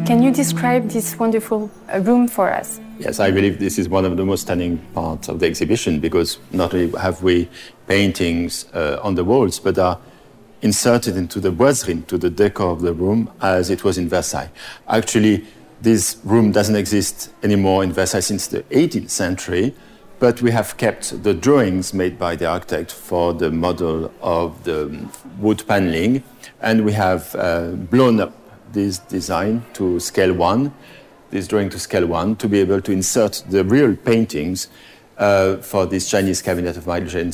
Can 0.06 0.22
you 0.22 0.32
describe 0.32 0.90
this 0.90 1.18
wonderful 1.18 1.72
uh, 1.92 2.00
room 2.00 2.28
for 2.28 2.54
us? 2.54 2.80
Yes, 3.00 3.20
I 3.20 3.32
believe 3.32 3.58
this 3.58 3.80
is 3.80 3.90
one 3.90 4.06
of 4.06 4.18
the 4.18 4.24
most 4.24 4.42
stunning 4.42 4.78
parts 4.94 5.30
of 5.30 5.40
the 5.40 5.48
exhibition 5.48 6.00
because 6.00 6.38
not 6.52 6.76
only 6.76 6.96
have 7.00 7.24
we 7.24 7.50
paintings 7.88 8.68
uh, 8.76 9.00
on 9.02 9.16
the 9.16 9.24
walls, 9.24 9.60
but 9.60 9.80
are 9.80 10.00
inserted 10.62 11.18
into 11.18 11.40
the 11.40 11.50
boiserie, 11.50 12.06
to 12.08 12.20
the 12.20 12.30
decor 12.30 12.70
of 12.70 12.82
the 12.82 12.94
room, 12.94 13.32
as 13.42 13.72
it 13.72 13.84
was 13.84 13.98
in 13.98 14.08
Versailles. 14.08 14.52
Actually, 14.88 15.44
this 15.82 16.18
room 16.24 16.52
doesn't 16.52 16.76
exist 16.76 17.32
anymore 17.42 17.84
in 17.84 17.92
Versailles 17.92 18.20
since 18.20 18.46
the 18.46 18.62
18th 18.62 19.10
century, 19.10 19.74
but 20.20 20.40
we 20.40 20.52
have 20.52 20.78
kept 20.78 21.24
the 21.24 21.34
drawings 21.34 21.96
made 21.96 22.20
by 22.20 22.36
the 22.36 22.46
architect 22.46 22.92
for 22.92 23.34
the 23.34 23.50
model 23.50 24.12
of 24.22 24.66
the 24.66 25.10
wood 25.40 25.64
paneling, 25.68 26.24
and 26.62 26.86
we 26.86 26.94
have 26.94 27.34
uh, 27.34 27.72
blown 27.72 28.20
up 28.20 28.45
this 28.72 29.00
design 29.00 29.64
to 29.74 30.00
scale 30.00 30.34
one, 30.34 30.74
this 31.30 31.48
drawing 31.48 31.70
to 31.70 31.80
scale 31.80 32.06
one, 32.06 32.36
to 32.38 32.48
be 32.48 32.60
able 32.60 32.82
to 32.82 32.92
insert 32.92 33.44
the 33.50 33.64
real 33.64 33.96
paintings 33.96 34.68
uh, 35.18 35.58
for 35.58 35.86
this 35.86 36.10
Chinese 36.10 36.42
cabinet 36.42 36.78
of 36.78 36.88
Maria 36.88 37.34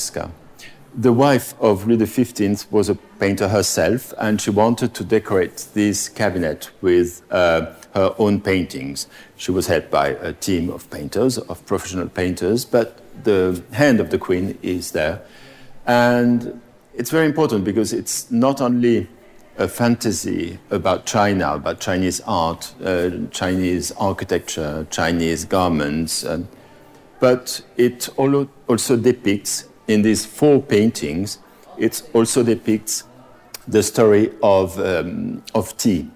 The 0.96 1.14
wife 1.14 1.54
of 1.60 1.88
Louis 1.88 2.06
XV 2.06 2.72
was 2.72 2.90
a 2.90 2.96
painter 2.96 3.48
herself, 3.48 4.14
and 4.18 4.40
she 4.42 4.50
wanted 4.50 4.94
to 4.96 5.04
decorate 5.04 5.68
this 5.74 6.10
cabinet 6.10 6.70
with 6.82 7.22
uh, 7.32 7.74
her 7.94 8.14
own 8.18 8.42
paintings. 8.42 9.08
She 9.38 9.52
was 9.52 9.68
helped 9.68 9.92
by 9.92 10.10
a 10.10 10.34
team 10.34 10.70
of 10.70 10.90
painters, 10.90 11.38
of 11.38 11.66
professional 11.66 12.08
painters, 12.08 12.66
but 12.66 13.02
the 13.24 13.64
hand 13.72 14.00
of 14.00 14.10
the 14.10 14.18
queen 14.18 14.58
is 14.62 14.92
there. 14.92 15.22
And 15.86 16.62
it's 16.94 17.10
very 17.10 17.26
important 17.26 17.64
because 17.64 17.94
it's 17.94 18.30
not 18.32 18.62
only 18.62 19.08
a 19.58 19.68
fantasy 19.68 20.60
about 20.70 21.06
China, 21.06 21.56
about 21.56 21.80
Chinese 21.80 22.22
art, 22.26 22.74
uh, 22.84 23.10
Chinese 23.32 23.92
architecture, 23.94 24.88
Chinese 24.90 25.46
garments. 25.46 26.24
Uh, 26.24 26.44
but 27.20 27.62
it 27.78 28.10
also 28.18 28.98
depicts, 28.98 29.66
in 29.88 30.02
these 30.02 30.26
four 30.26 30.62
paintings, 30.62 31.40
it 31.78 32.02
also 32.14 32.44
depicts 32.44 33.04
the 33.68 33.84
story 33.84 34.32
of, 34.42 34.80
um, 34.80 35.44
of 35.54 35.78
tea. 35.78 36.10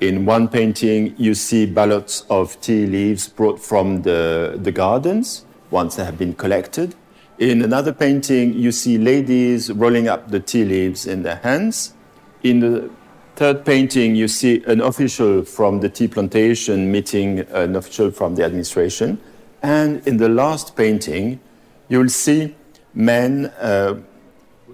In 0.00 0.24
one 0.24 0.48
painting, 0.48 1.14
you 1.18 1.34
see 1.34 1.66
ballots 1.66 2.24
of 2.30 2.58
tea 2.62 2.86
leaves 2.86 3.28
brought 3.28 3.60
from 3.60 4.02
the, 4.02 4.58
the 4.62 4.72
gardens 4.72 5.44
once 5.70 5.96
they 5.96 6.04
have 6.04 6.16
been 6.16 6.32
collected. 6.32 6.94
In 7.38 7.62
another 7.62 7.92
painting, 7.92 8.54
you 8.54 8.72
see 8.72 8.96
ladies 8.96 9.70
rolling 9.70 10.08
up 10.08 10.30
the 10.30 10.40
tea 10.40 10.64
leaves 10.64 11.06
in 11.06 11.22
their 11.22 11.36
hands. 11.36 11.94
In 12.42 12.60
the 12.60 12.90
third 13.36 13.64
painting, 13.64 14.14
you 14.14 14.28
see 14.28 14.62
an 14.64 14.80
official 14.80 15.44
from 15.44 15.80
the 15.80 15.88
tea 15.88 16.08
plantation 16.08 16.90
meeting 16.90 17.40
an 17.40 17.76
official 17.76 18.10
from 18.10 18.34
the 18.34 18.44
administration. 18.44 19.20
And 19.62 20.06
in 20.06 20.16
the 20.16 20.28
last 20.28 20.74
painting, 20.76 21.40
you 21.88 21.98
will 21.98 22.08
see 22.08 22.54
men 22.94 23.46
uh, 23.60 24.00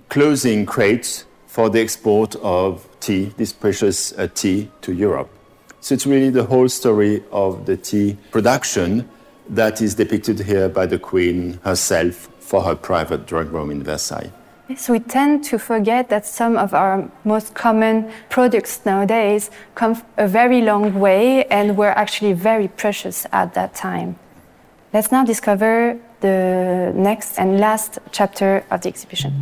closing 0.09 0.65
crates 0.65 1.25
for 1.47 1.69
the 1.71 1.81
export 1.81 2.37
of 2.37 2.89
tea, 3.01 3.33
this 3.37 3.53
precious 3.53 4.13
uh, 4.13 4.29
tea, 4.35 4.71
to 4.83 4.93
Europe. 4.93 5.31
So 5.81 5.95
it's 5.95 6.07
really 6.07 6.31
the 6.31 6.45
whole 6.45 6.69
story 6.69 7.25
of 7.33 7.67
the 7.67 7.77
tea 7.77 8.17
production 8.31 9.09
that 9.49 9.81
is 9.81 9.95
depicted 9.95 10.41
here 10.41 10.69
by 10.69 10.87
the 10.87 10.99
Queen 10.99 11.61
herself 11.65 12.29
for 12.41 12.63
her 12.63 12.75
private 12.75 13.27
drawing 13.27 13.51
room 13.51 13.71
in 13.71 13.83
Versailles. 13.83 14.33
Yes, 14.69 14.89
we 14.89 14.99
tend 14.99 15.45
to 15.45 15.59
forget 15.61 16.09
that 16.09 16.27
some 16.27 16.57
of 16.57 16.75
our 16.75 17.09
most 17.23 17.55
common 17.55 18.11
products 18.31 18.81
nowadays 18.85 19.49
come 19.77 20.03
a 20.17 20.27
very 20.27 20.61
long 20.61 20.99
way 20.99 21.45
and 21.45 21.77
were 21.77 21.97
actually 21.97 22.33
very 22.33 22.67
precious 22.67 23.29
at 23.31 23.55
that 23.55 23.77
time. 23.77 24.19
Let's 24.93 25.13
now 25.13 25.25
discover 25.25 25.97
the 26.19 26.93
next 26.97 27.39
and 27.39 27.61
last 27.61 28.01
chapter 28.11 28.65
of 28.73 28.81
the 28.81 28.89
exhibition. 28.89 29.33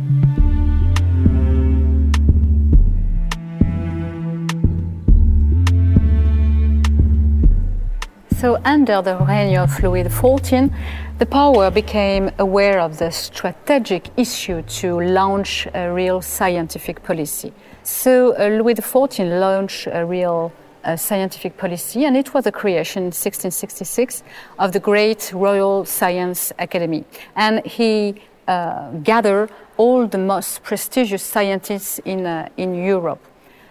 So, 8.37 8.61
under 8.63 9.01
the 9.01 9.17
reign 9.17 9.57
of 9.57 9.81
Louis 9.81 10.03
XIV, 10.03 10.71
the 11.17 11.25
power 11.25 11.71
became 11.71 12.29
aware 12.39 12.79
of 12.79 12.97
the 12.97 13.09
strategic 13.09 14.09
issue 14.17 14.61
to 14.63 14.99
launch 14.99 15.65
a 15.73 15.89
real 15.89 16.21
scientific 16.21 17.01
policy. 17.03 17.53
So, 17.83 18.35
uh, 18.35 18.49
Louis 18.49 18.73
XIV 18.75 19.39
launched 19.39 19.87
a 19.89 20.05
real 20.05 20.51
uh, 20.83 20.97
scientific 20.97 21.55
policy, 21.55 22.03
and 22.03 22.17
it 22.17 22.33
was 22.33 22.43
the 22.43 22.51
creation 22.51 23.03
in 23.03 23.13
1666 23.13 24.23
of 24.59 24.73
the 24.73 24.79
Great 24.81 25.31
Royal 25.33 25.85
Science 25.85 26.51
Academy. 26.59 27.05
And 27.37 27.65
he 27.65 28.15
uh, 28.49 28.91
gathered 29.03 29.51
all 29.77 30.07
the 30.07 30.17
most 30.17 30.63
prestigious 30.63 31.23
scientists 31.23 31.99
in, 31.99 32.25
uh, 32.25 32.49
in 32.57 32.75
Europe. 32.75 33.23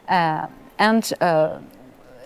Uh, 0.09 0.47
and 0.79 1.13
uh, 1.21 1.59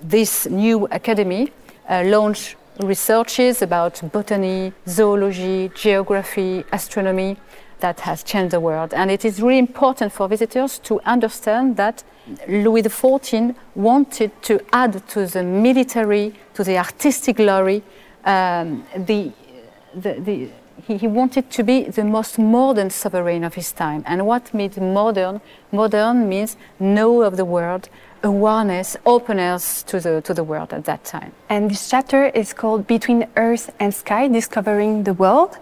this 0.00 0.46
new 0.46 0.86
academy 0.92 1.52
launched 1.90 2.54
researches 2.78 3.62
about 3.62 4.00
botany, 4.12 4.72
zoology, 4.86 5.70
geography, 5.74 6.64
astronomy 6.72 7.36
that 7.80 8.00
has 8.00 8.22
changed 8.22 8.52
the 8.52 8.60
world. 8.60 8.92
And 8.94 9.10
it 9.10 9.24
is 9.24 9.40
really 9.40 9.58
important 9.58 10.12
for 10.12 10.28
visitors 10.28 10.78
to 10.80 11.00
understand 11.04 11.76
that 11.76 12.02
Louis 12.48 12.82
XIV 12.82 13.54
wanted 13.74 14.42
to 14.42 14.60
add 14.72 15.06
to 15.08 15.26
the 15.26 15.42
military, 15.42 16.34
to 16.54 16.64
the 16.64 16.76
artistic 16.78 17.36
glory, 17.36 17.82
um, 18.24 18.84
the, 18.96 19.32
the, 19.94 20.20
the, 20.20 20.50
he, 20.86 21.06
wanted 21.06 21.50
to 21.50 21.62
be 21.62 21.84
the 21.84 22.04
most 22.04 22.38
modern 22.38 22.90
sovereign 22.90 23.44
of 23.44 23.54
his 23.54 23.72
time. 23.72 24.02
And 24.06 24.26
what 24.26 24.52
means 24.52 24.78
modern? 24.78 25.40
Modern 25.72 26.28
means 26.28 26.56
know 26.78 27.22
of 27.22 27.36
the 27.36 27.44
world, 27.44 27.88
awareness, 28.22 28.96
openness 29.06 29.82
to 29.84 30.00
the, 30.00 30.20
to 30.22 30.34
the 30.34 30.44
world 30.44 30.72
at 30.72 30.84
that 30.84 31.04
time. 31.04 31.32
And 31.48 31.70
this 31.70 31.88
chapter 31.88 32.26
is 32.26 32.52
called 32.52 32.86
Between 32.86 33.26
Earth 33.36 33.74
and 33.78 33.94
Sky 33.94 34.28
Discovering 34.28 35.04
the 35.04 35.14
World. 35.14 35.58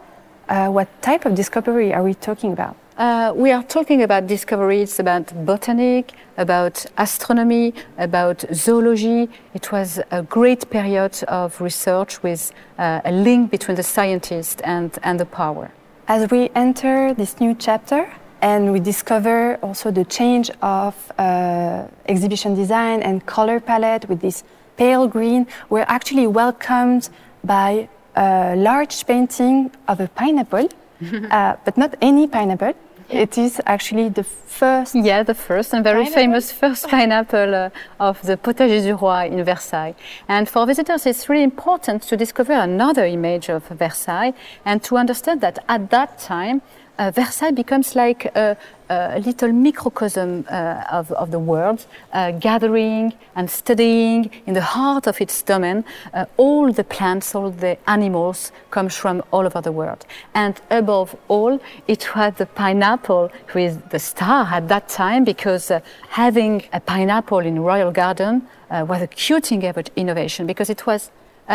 Uh, 0.48 0.68
what 0.68 0.88
type 1.02 1.24
of 1.26 1.34
discovery 1.34 1.92
are 1.92 2.02
we 2.02 2.14
talking 2.14 2.52
about? 2.52 2.76
Uh, 2.96 3.30
we 3.36 3.52
are 3.52 3.62
talking 3.62 4.02
about 4.02 4.26
discoveries 4.26 4.98
about 4.98 5.26
botanic, 5.44 6.12
about 6.38 6.86
astronomy, 6.96 7.74
about 7.98 8.42
zoology. 8.54 9.28
It 9.52 9.70
was 9.70 10.00
a 10.10 10.22
great 10.22 10.70
period 10.70 11.22
of 11.28 11.60
research 11.60 12.22
with 12.22 12.52
uh, 12.78 13.02
a 13.04 13.12
link 13.12 13.50
between 13.50 13.76
the 13.76 13.82
scientist 13.82 14.62
and, 14.64 14.98
and 15.02 15.20
the 15.20 15.26
power. 15.26 15.72
As 16.08 16.30
we 16.30 16.50
enter 16.54 17.12
this 17.12 17.38
new 17.38 17.54
chapter, 17.54 18.10
and 18.42 18.72
we 18.72 18.80
discover 18.80 19.58
also 19.62 19.90
the 19.90 20.04
change 20.04 20.50
of 20.62 20.94
uh, 21.18 21.86
exhibition 22.06 22.54
design 22.54 23.02
and 23.02 23.24
color 23.26 23.60
palette 23.60 24.08
with 24.08 24.20
this 24.20 24.44
pale 24.76 25.08
green. 25.08 25.46
We're 25.70 25.86
actually 25.88 26.26
welcomed 26.26 27.08
by 27.44 27.88
a 28.14 28.54
large 28.56 29.06
painting 29.06 29.70
of 29.88 30.00
a 30.00 30.08
pineapple, 30.08 30.68
uh, 31.30 31.56
but 31.64 31.76
not 31.76 31.94
any 32.00 32.26
pineapple. 32.26 32.74
It 33.08 33.38
is 33.38 33.60
actually 33.66 34.08
the 34.08 34.24
first. 34.24 34.94
Yeah, 34.96 35.22
the 35.22 35.34
first 35.34 35.72
and 35.72 35.84
very 35.84 36.04
Pineapple? 36.04 36.14
famous 36.14 36.52
first 36.52 36.88
pineapple 36.90 37.54
uh, 37.54 37.70
of 38.00 38.20
the 38.22 38.36
Potager 38.36 38.82
du 38.82 38.96
Roi 38.96 39.28
in 39.28 39.44
Versailles. 39.44 39.94
And 40.26 40.48
for 40.48 40.66
visitors, 40.66 41.06
it's 41.06 41.28
really 41.28 41.44
important 41.44 42.02
to 42.02 42.16
discover 42.16 42.54
another 42.54 43.04
image 43.04 43.48
of 43.48 43.62
Versailles 43.68 44.34
and 44.64 44.82
to 44.82 44.96
understand 44.96 45.40
that 45.42 45.60
at 45.68 45.88
that 45.90 46.18
time, 46.18 46.62
uh, 46.98 47.10
Versailles 47.10 47.50
becomes 47.50 47.94
like 47.94 48.24
a, 48.34 48.56
a 48.88 49.18
little 49.18 49.52
microcosm 49.52 50.44
uh, 50.48 50.84
of, 50.90 51.10
of 51.12 51.30
the 51.30 51.38
world, 51.38 51.86
uh, 52.12 52.32
gathering 52.32 53.12
and 53.34 53.50
studying 53.50 54.30
in 54.46 54.54
the 54.54 54.62
heart 54.62 55.06
of 55.06 55.20
its 55.20 55.42
domain. 55.42 55.84
Uh, 56.14 56.24
all 56.36 56.72
the 56.72 56.84
plants, 56.84 57.34
all 57.34 57.50
the 57.50 57.76
animals 57.88 58.52
comes 58.70 58.96
from 58.96 59.22
all 59.30 59.44
over 59.44 59.60
the 59.60 59.72
world. 59.72 60.06
And 60.34 60.60
above 60.70 61.16
all, 61.28 61.60
it 61.86 62.14
was 62.14 62.34
the 62.36 62.46
pineapple 62.46 63.30
who 63.46 63.58
is 63.58 63.78
the 63.90 63.98
star 63.98 64.46
at 64.46 64.68
that 64.68 64.88
time 64.88 65.24
because 65.24 65.70
uh, 65.70 65.80
having 66.08 66.64
a 66.72 66.80
pineapple 66.80 67.38
in 67.38 67.60
Royal 67.60 67.92
Garden 67.92 68.46
uh, 68.70 68.84
was 68.88 69.02
a 69.02 69.08
cutting 69.08 69.62
innovation 69.96 70.46
because 70.46 70.70
it 70.70 70.86
was 70.86 71.10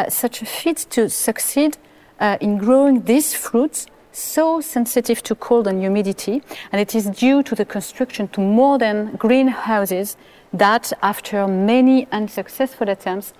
such 0.07 0.41
a 0.41 0.45
feat 0.45 0.85
to 0.89 1.09
succeed 1.09 1.77
in 2.39 2.57
growing 2.57 3.01
these 3.03 3.33
fruits 3.33 3.87
so 4.11 4.61
sensitive 4.61 5.21
to 5.23 5.35
cold 5.35 5.67
and 5.67 5.79
humidity, 5.79 6.41
and 6.71 6.81
it 6.81 6.95
is 6.95 7.05
due 7.05 7.43
to 7.43 7.55
the 7.55 7.65
construction 7.65 8.27
to 8.29 8.41
modern 8.41 9.15
greenhouses 9.15 10.17
that, 10.53 10.91
after 11.01 11.47
many 11.47 12.07
unsuccessful 12.11 12.89
attempts, 12.89 13.33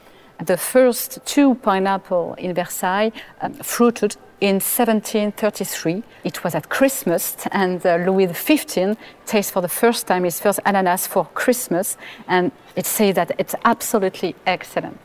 the 0.45 0.57
first 0.57 1.19
two 1.25 1.55
pineapple 1.55 2.33
in 2.35 2.53
Versailles 2.53 3.11
um, 3.41 3.53
fruited 3.53 4.15
in 4.39 4.55
1733. 4.55 6.03
It 6.23 6.43
was 6.43 6.55
at 6.55 6.69
Christmas, 6.69 7.37
and 7.51 7.85
uh, 7.85 7.97
Louis 7.97 8.27
XV 8.33 8.97
tastes 9.25 9.51
for 9.51 9.61
the 9.61 9.69
first 9.69 10.07
time 10.07 10.23
his 10.23 10.39
first 10.39 10.59
ananas 10.65 11.05
for 11.05 11.25
Christmas, 11.35 11.95
and 12.27 12.51
it 12.75 12.87
says 12.87 13.15
that 13.15 13.31
it's 13.37 13.55
absolutely 13.65 14.35
excellent. 14.47 14.99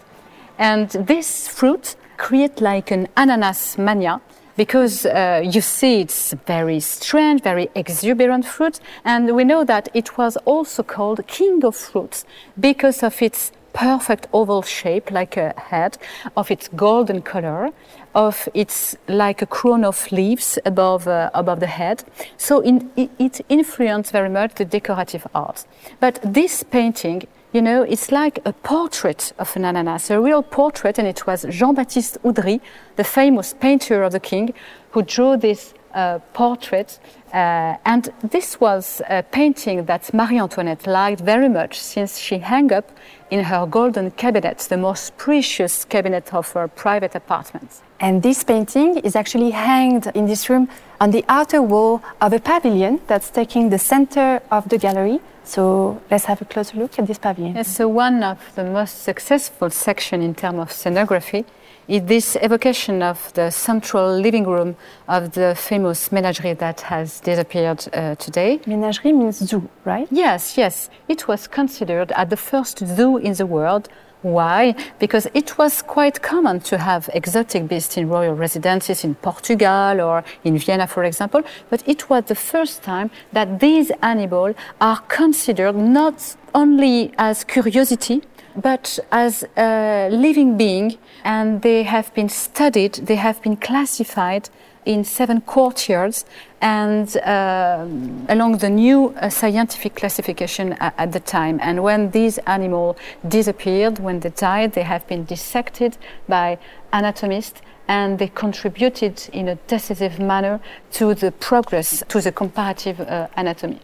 And 0.58 0.88
this 0.90 1.48
fruit 1.48 1.96
create 2.16 2.62
like 2.62 2.90
an 2.90 3.08
ananas 3.16 3.76
mania 3.76 4.22
because 4.56 5.06
uh, 5.06 5.42
you 5.44 5.60
see 5.60 6.00
it's 6.00 6.32
very 6.46 6.80
strange, 6.80 7.42
very 7.42 7.68
exuberant 7.74 8.44
fruit, 8.44 8.80
and 9.04 9.34
we 9.34 9.44
know 9.44 9.64
that 9.64 9.88
it 9.94 10.16
was 10.18 10.36
also 10.44 10.82
called 10.82 11.26
king 11.26 11.64
of 11.64 11.76
fruits 11.76 12.24
because 12.58 13.02
of 13.02 13.20
its 13.22 13.52
perfect 13.76 14.26
oval 14.32 14.62
shape, 14.62 15.10
like 15.10 15.36
a 15.36 15.52
head, 15.58 15.98
of 16.34 16.50
its 16.50 16.68
golden 16.68 17.20
color, 17.20 17.70
of 18.14 18.48
its 18.54 18.96
like 19.06 19.42
a 19.42 19.46
crown 19.46 19.84
of 19.84 20.10
leaves 20.10 20.58
above 20.64 21.06
uh, 21.06 21.30
above 21.34 21.60
the 21.60 21.66
head. 21.66 22.02
So 22.38 22.60
in, 22.60 22.90
it, 22.96 23.10
it 23.18 23.40
influenced 23.50 24.12
very 24.12 24.30
much 24.30 24.54
the 24.54 24.64
decorative 24.64 25.26
art. 25.34 25.66
But 26.00 26.20
this 26.24 26.62
painting 26.62 27.26
you 27.56 27.62
know, 27.62 27.84
it's 27.84 28.12
like 28.12 28.38
a 28.44 28.52
portrait 28.52 29.32
of 29.38 29.56
an 29.56 29.64
ananas, 29.64 30.10
a 30.10 30.20
real 30.20 30.42
portrait, 30.42 30.98
and 30.98 31.08
it 31.08 31.26
was 31.26 31.46
Jean-Baptiste 31.48 32.18
Oudry, 32.22 32.60
the 32.96 33.04
famous 33.04 33.54
painter 33.54 34.02
of 34.02 34.12
the 34.12 34.20
king, 34.20 34.52
who 34.90 35.00
drew 35.00 35.38
this 35.38 35.72
uh, 35.94 36.18
portrait. 36.34 37.00
Uh, 37.32 37.76
and 37.86 38.12
this 38.22 38.60
was 38.60 39.00
a 39.08 39.22
painting 39.22 39.86
that 39.86 40.12
Marie 40.12 40.38
Antoinette 40.38 40.86
liked 40.86 41.22
very 41.22 41.48
much 41.48 41.80
since 41.80 42.18
she 42.18 42.36
hung 42.36 42.70
up 42.74 42.90
in 43.30 43.42
her 43.44 43.64
golden 43.64 44.10
cabinet, 44.10 44.58
the 44.58 44.76
most 44.76 45.16
precious 45.16 45.86
cabinet 45.86 46.34
of 46.34 46.52
her 46.52 46.68
private 46.68 47.14
apartment. 47.14 47.80
And 48.00 48.22
this 48.22 48.44
painting 48.44 48.98
is 48.98 49.16
actually 49.16 49.52
hanged 49.52 50.08
in 50.14 50.26
this 50.26 50.50
room 50.50 50.68
on 51.00 51.10
the 51.10 51.24
outer 51.26 51.62
wall 51.62 52.02
of 52.20 52.34
a 52.34 52.38
pavilion 52.38 53.00
that's 53.06 53.30
taking 53.30 53.70
the 53.70 53.78
center 53.78 54.42
of 54.50 54.68
the 54.68 54.76
gallery. 54.76 55.20
So 55.46 56.02
let's 56.10 56.24
have 56.24 56.42
a 56.42 56.44
closer 56.44 56.76
look 56.76 56.98
at 56.98 57.06
this 57.06 57.18
pavilion. 57.18 57.54
Yes, 57.54 57.68
so 57.76 57.86
one 57.86 58.24
of 58.24 58.38
the 58.56 58.64
most 58.64 59.04
successful 59.04 59.70
section 59.70 60.20
in 60.20 60.34
terms 60.34 60.58
of 60.58 60.70
scenography 60.70 61.44
is 61.86 62.02
this 62.02 62.36
evocation 62.42 63.00
of 63.00 63.32
the 63.34 63.50
central 63.50 64.18
living 64.18 64.44
room 64.44 64.74
of 65.06 65.32
the 65.32 65.54
famous 65.54 66.10
menagerie 66.10 66.54
that 66.54 66.80
has 66.80 67.20
disappeared 67.20 67.86
uh, 67.92 68.16
today. 68.16 68.60
Menagerie 68.66 69.12
means 69.12 69.38
zoo, 69.38 69.68
right? 69.84 70.08
Yes, 70.10 70.58
yes. 70.58 70.90
It 71.06 71.28
was 71.28 71.46
considered 71.46 72.10
as 72.12 72.28
the 72.28 72.36
first 72.36 72.78
zoo 72.80 73.16
in 73.18 73.34
the 73.34 73.46
world. 73.46 73.88
Why? 74.26 74.74
Because 74.98 75.28
it 75.34 75.56
was 75.56 75.82
quite 75.82 76.20
common 76.20 76.58
to 76.62 76.78
have 76.78 77.08
exotic 77.14 77.68
beasts 77.68 77.96
in 77.96 78.08
royal 78.08 78.34
residences 78.34 79.04
in 79.04 79.14
Portugal 79.14 80.00
or 80.00 80.24
in 80.42 80.58
Vienna, 80.58 80.88
for 80.88 81.04
example. 81.04 81.42
But 81.70 81.86
it 81.86 82.10
was 82.10 82.24
the 82.24 82.34
first 82.34 82.82
time 82.82 83.12
that 83.32 83.60
these 83.60 83.92
animals 84.02 84.56
are 84.80 84.98
considered 85.06 85.76
not 85.76 86.36
only 86.56 87.12
as 87.18 87.44
curiosity, 87.44 88.22
but 88.56 88.98
as 89.12 89.44
a 89.56 90.08
living 90.10 90.56
being, 90.56 90.98
and 91.22 91.62
they 91.62 91.84
have 91.84 92.12
been 92.14 92.28
studied, 92.28 92.94
they 92.94 93.16
have 93.16 93.40
been 93.42 93.56
classified 93.56 94.50
in 94.86 95.04
seven 95.04 95.40
courtyards 95.42 96.24
and 96.60 97.16
uh, 97.18 97.86
along 98.28 98.58
the 98.58 98.70
new 98.70 99.14
uh, 99.20 99.28
scientific 99.28 99.96
classification 99.96 100.72
at, 100.74 100.94
at 100.96 101.12
the 101.12 101.20
time. 101.20 101.58
And 101.60 101.82
when 101.82 102.10
these 102.12 102.38
animals 102.46 102.96
disappeared, 103.28 103.98
when 103.98 104.20
they 104.20 104.30
died, 104.30 104.72
they 104.72 104.82
have 104.84 105.06
been 105.06 105.24
dissected 105.24 105.98
by 106.28 106.58
anatomists 106.92 107.60
and 107.88 108.18
they 108.18 108.28
contributed 108.28 109.28
in 109.32 109.48
a 109.48 109.56
decisive 109.66 110.18
manner 110.18 110.60
to 110.92 111.14
the 111.14 111.30
progress, 111.32 112.02
to 112.08 112.20
the 112.20 112.32
comparative 112.32 113.00
uh, 113.00 113.28
anatomy. 113.36 113.80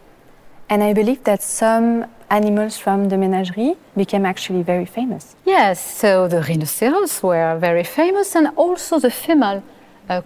And 0.69 0.81
I 0.81 0.93
believe 0.93 1.23
that 1.25 1.43
some 1.43 2.05
animals 2.29 2.77
from 2.77 3.09
the 3.09 3.17
menagerie 3.17 3.75
became 3.95 4.25
actually 4.25 4.63
very 4.63 4.85
famous. 4.85 5.35
Yes, 5.45 5.79
so 5.79 6.27
the 6.27 6.41
rhinoceros 6.41 7.21
were 7.21 7.57
very 7.59 7.83
famous, 7.83 8.35
and 8.35 8.47
also 8.55 8.99
the 8.99 9.11
female 9.11 9.61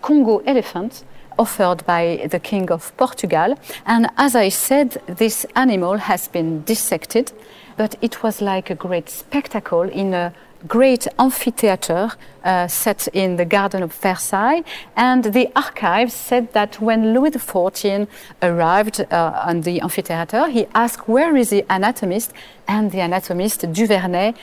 Congo 0.01 0.39
elephant 0.45 1.03
offered 1.37 1.85
by 1.85 2.27
the 2.29 2.39
King 2.39 2.71
of 2.71 2.95
Portugal. 2.97 3.55
And 3.85 4.09
as 4.17 4.35
I 4.35 4.49
said, 4.49 5.01
this 5.07 5.45
animal 5.55 5.97
has 5.97 6.27
been 6.27 6.63
dissected, 6.63 7.31
but 7.77 7.95
it 8.01 8.23
was 8.23 8.41
like 8.41 8.69
a 8.69 8.75
great 8.75 9.09
spectacle 9.09 9.83
in 9.83 10.13
a 10.13 10.33
great 10.67 11.07
amphitheater 11.19 12.11
uh, 12.43 12.67
set 12.67 13.07
in 13.13 13.35
the 13.35 13.45
Garden 13.45 13.83
of 13.83 13.93
Versailles. 13.93 14.63
And 14.95 15.23
the 15.25 15.49
archives 15.55 16.13
said 16.13 16.53
that 16.53 16.81
when 16.81 17.13
Louis 17.13 17.31
XIV 17.31 18.07
arrived 18.41 19.05
uh, 19.11 19.43
on 19.45 19.61
the 19.61 19.81
amphitheater, 19.81 20.47
he 20.47 20.65
asked, 20.73 21.07
Where 21.07 21.35
is 21.35 21.49
the 21.51 21.65
anatomist? 21.69 22.33
And 22.67 22.91
the 22.91 23.01
anatomist, 23.01 23.71
Duverney, 23.71 24.33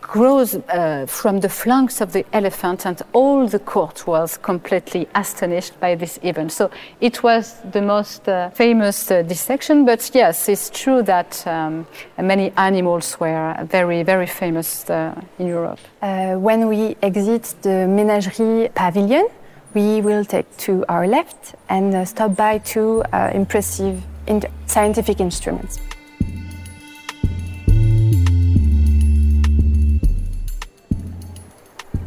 grows 0.00 0.54
uh, 0.54 1.06
from 1.08 1.40
the 1.40 1.48
flanks 1.48 2.00
of 2.00 2.12
the 2.12 2.24
elephant, 2.32 2.86
and 2.86 3.00
all 3.12 3.46
the 3.48 3.58
court 3.58 4.06
was 4.06 4.36
completely 4.36 5.08
astonished 5.14 5.78
by 5.80 5.94
this 5.94 6.18
event. 6.22 6.52
So 6.52 6.70
it 7.00 7.22
was 7.22 7.56
the 7.72 7.82
most 7.82 8.28
uh, 8.28 8.50
famous 8.50 9.10
uh, 9.10 9.22
dissection, 9.22 9.84
but 9.84 10.10
yes, 10.14 10.48
it's 10.48 10.70
true 10.70 11.02
that 11.02 11.46
um, 11.46 11.86
many 12.18 12.52
animals 12.56 13.18
were 13.20 13.56
very, 13.70 14.02
very 14.02 14.26
famous 14.26 14.88
uh, 14.90 15.20
in 15.38 15.46
Europe. 15.46 15.78
Uh, 16.02 16.34
when 16.34 16.68
we 16.68 16.96
exit 17.02 17.54
the 17.62 17.86
menagerie 17.88 18.70
pavilion, 18.74 19.28
we 19.74 20.00
will 20.00 20.24
take 20.24 20.56
to 20.56 20.84
our 20.88 21.06
left 21.06 21.54
and 21.68 21.94
uh, 21.94 22.04
stop 22.04 22.36
by 22.36 22.58
two 22.58 23.02
impressive 23.32 24.02
in- 24.26 24.42
scientific 24.66 25.20
instruments. 25.20 25.78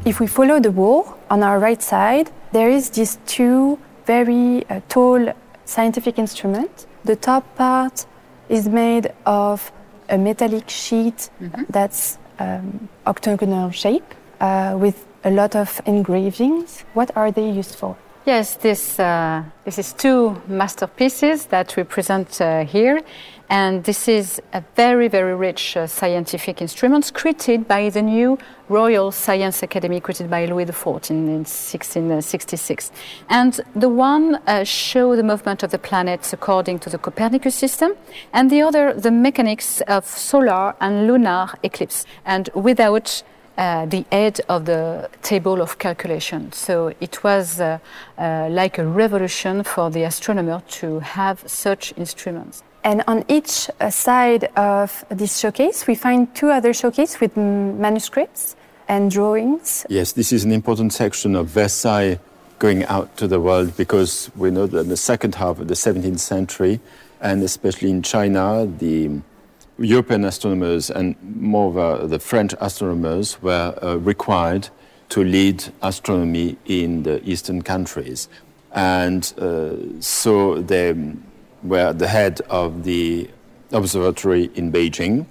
If 0.05 0.19
we 0.19 0.27
follow 0.27 0.59
the 0.59 0.71
wall 0.71 1.17
on 1.29 1.43
our 1.43 1.59
right 1.59 1.81
side, 1.81 2.29
there 2.51 2.69
is 2.69 2.89
these 2.89 3.19
two 3.25 3.79
very 4.05 4.65
uh, 4.69 4.81
tall 4.89 5.31
scientific 5.63 6.19
instruments. 6.19 6.87
The 7.05 7.15
top 7.15 7.55
part 7.55 8.05
is 8.49 8.67
made 8.67 9.13
of 9.25 9.71
a 10.09 10.17
metallic 10.17 10.69
sheet 10.69 11.29
mm-hmm. 11.41 11.63
that's 11.69 12.17
um, 12.39 12.89
octagonal 13.07 13.71
shape 13.71 14.13
uh, 14.41 14.75
with 14.77 15.07
a 15.23 15.31
lot 15.31 15.55
of 15.55 15.79
engravings. 15.85 16.83
What 16.93 17.15
are 17.15 17.31
they 17.31 17.49
used 17.49 17.75
for? 17.75 17.95
Yes, 18.25 18.55
this, 18.55 18.99
uh, 18.99 19.43
this 19.63 19.79
is 19.79 19.93
two 19.93 20.41
masterpieces 20.47 21.45
that 21.45 21.77
we 21.77 21.83
present 21.83 22.41
uh, 22.41 22.65
here. 22.65 23.01
And 23.53 23.83
this 23.83 24.07
is 24.07 24.41
a 24.51 24.63
very, 24.75 25.07
very 25.07 25.35
rich 25.35 25.77
uh, 25.77 25.85
scientific 25.85 26.59
instrument 26.59 27.13
created 27.13 27.67
by 27.67 27.91
the 27.91 28.01
new 28.01 28.39
Royal 28.67 29.11
Science 29.11 29.61
Academy 29.61 29.99
created 29.99 30.27
by 30.27 30.45
Louis 30.45 30.65
XIV 30.65 31.11
in, 31.11 31.27
in 31.27 31.45
1666. 31.45 32.91
And 33.29 33.61
the 33.75 33.89
one 33.89 34.39
uh, 34.47 34.63
the 34.63 35.21
movement 35.23 35.61
of 35.61 35.69
the 35.69 35.77
planets 35.77 36.33
according 36.33 36.79
to 36.79 36.89
the 36.89 36.97
Copernicus 36.97 37.53
system, 37.53 37.91
and 38.33 38.49
the 38.49 38.63
other 38.63 38.91
the 38.91 39.11
mechanics 39.11 39.81
of 39.81 40.07
solar 40.07 40.73
and 40.81 41.05
lunar 41.05 41.49
eclipse. 41.61 42.07
And 42.25 42.49
without 42.55 43.21
uh, 43.55 43.85
the 43.85 44.03
head 44.11 44.41
of 44.49 44.65
the 44.65 45.11
table 45.21 45.61
of 45.61 45.77
calculation. 45.77 46.51
So 46.53 46.91
it 46.99 47.23
was 47.23 47.61
uh, 47.61 47.77
uh, 48.17 48.47
like 48.49 48.79
a 48.79 48.87
revolution 48.87 49.61
for 49.61 49.91
the 49.91 50.01
astronomer 50.05 50.63
to 50.79 51.01
have 51.01 51.43
such 51.45 51.93
instruments. 51.95 52.63
And 52.83 53.01
on 53.07 53.23
each 53.29 53.69
uh, 53.79 53.89
side 53.89 54.45
of 54.57 55.05
this 55.09 55.39
showcase, 55.39 55.87
we 55.87 55.95
find 55.95 56.33
two 56.35 56.49
other 56.49 56.73
showcases 56.73 57.19
with 57.21 57.37
manuscripts 57.37 58.55
and 58.89 59.09
drawings. 59.09 59.85
Yes, 59.89 60.11
this 60.11 60.33
is 60.33 60.43
an 60.43 60.51
important 60.51 60.91
section 60.91 61.35
of 61.35 61.47
Versailles 61.47 62.19
going 62.59 62.83
out 62.85 63.15
to 63.17 63.27
the 63.27 63.39
world 63.39 63.75
because 63.77 64.29
we 64.35 64.51
know 64.51 64.67
that 64.67 64.79
in 64.79 64.89
the 64.89 64.97
second 64.97 65.35
half 65.35 65.59
of 65.59 65.67
the 65.67 65.73
17th 65.73 66.19
century, 66.19 66.79
and 67.21 67.41
especially 67.41 67.89
in 67.89 68.01
China, 68.01 68.65
the 68.65 69.21
European 69.77 70.25
astronomers 70.25 70.89
and 70.89 71.15
more 71.21 72.05
the 72.05 72.19
French 72.19 72.53
astronomers 72.59 73.41
were 73.41 73.77
uh, 73.81 73.95
required 73.95 74.69
to 75.09 75.23
lead 75.23 75.63
astronomy 75.81 76.57
in 76.65 77.03
the 77.03 77.23
Eastern 77.27 77.61
countries. 77.61 78.27
And 78.73 79.31
uh, 79.37 80.01
so 80.01 80.61
they 80.61 80.93
were 81.63 81.93
the 81.93 82.07
head 82.07 82.41
of 82.49 82.83
the 82.83 83.29
observatory 83.71 84.51
in 84.55 84.71
Beijing. 84.71 85.25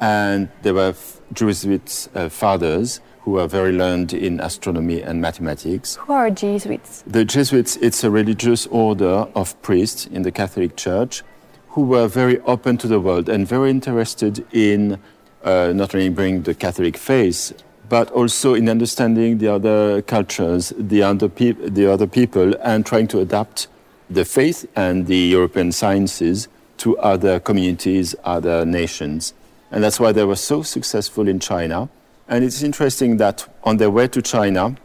And 0.00 0.48
there 0.62 0.74
were 0.74 0.94
Jesuit 1.32 2.08
uh, 2.14 2.28
fathers 2.28 3.00
who 3.20 3.32
were 3.32 3.46
very 3.46 3.72
learned 3.72 4.12
in 4.12 4.40
astronomy 4.40 5.00
and 5.02 5.20
mathematics. 5.20 5.96
Who 5.96 6.12
are 6.12 6.30
Jesuits? 6.30 7.02
The 7.06 7.24
Jesuits, 7.24 7.76
it's 7.76 8.04
a 8.04 8.10
religious 8.10 8.66
order 8.66 9.26
of 9.34 9.60
priests 9.62 10.06
in 10.06 10.22
the 10.22 10.30
Catholic 10.30 10.76
Church 10.76 11.22
who 11.68 11.82
were 11.82 12.06
very 12.06 12.38
open 12.40 12.76
to 12.78 12.86
the 12.86 13.00
world 13.00 13.28
and 13.28 13.48
very 13.48 13.70
interested 13.70 14.44
in 14.52 15.00
uh, 15.42 15.72
not 15.74 15.94
only 15.94 16.08
bringing 16.08 16.42
the 16.42 16.54
Catholic 16.54 16.96
faith, 16.96 17.52
but 17.88 18.10
also 18.10 18.54
in 18.54 18.68
understanding 18.68 19.38
the 19.38 19.48
other 19.48 20.02
cultures, 20.02 20.72
the 20.78 21.02
other, 21.02 21.28
the 21.28 21.90
other 21.90 22.06
people, 22.06 22.54
and 22.62 22.86
trying 22.86 23.08
to 23.08 23.20
adapt 23.20 23.68
the 24.14 24.24
faith 24.24 24.66
and 24.74 25.06
the 25.06 25.16
European 25.16 25.72
sciences 25.72 26.48
to 26.78 26.96
other 26.98 27.40
communities, 27.40 28.14
other 28.24 28.64
nations. 28.64 29.34
And 29.70 29.82
that's 29.82 29.98
why 29.98 30.12
they 30.12 30.24
were 30.24 30.36
so 30.36 30.62
successful 30.62 31.28
in 31.28 31.40
China. 31.40 31.88
And 32.28 32.44
it's 32.44 32.62
interesting 32.62 33.18
that 33.18 33.46
on 33.64 33.76
their 33.76 33.90
way 33.90 34.08
to 34.08 34.22
China, 34.22 34.76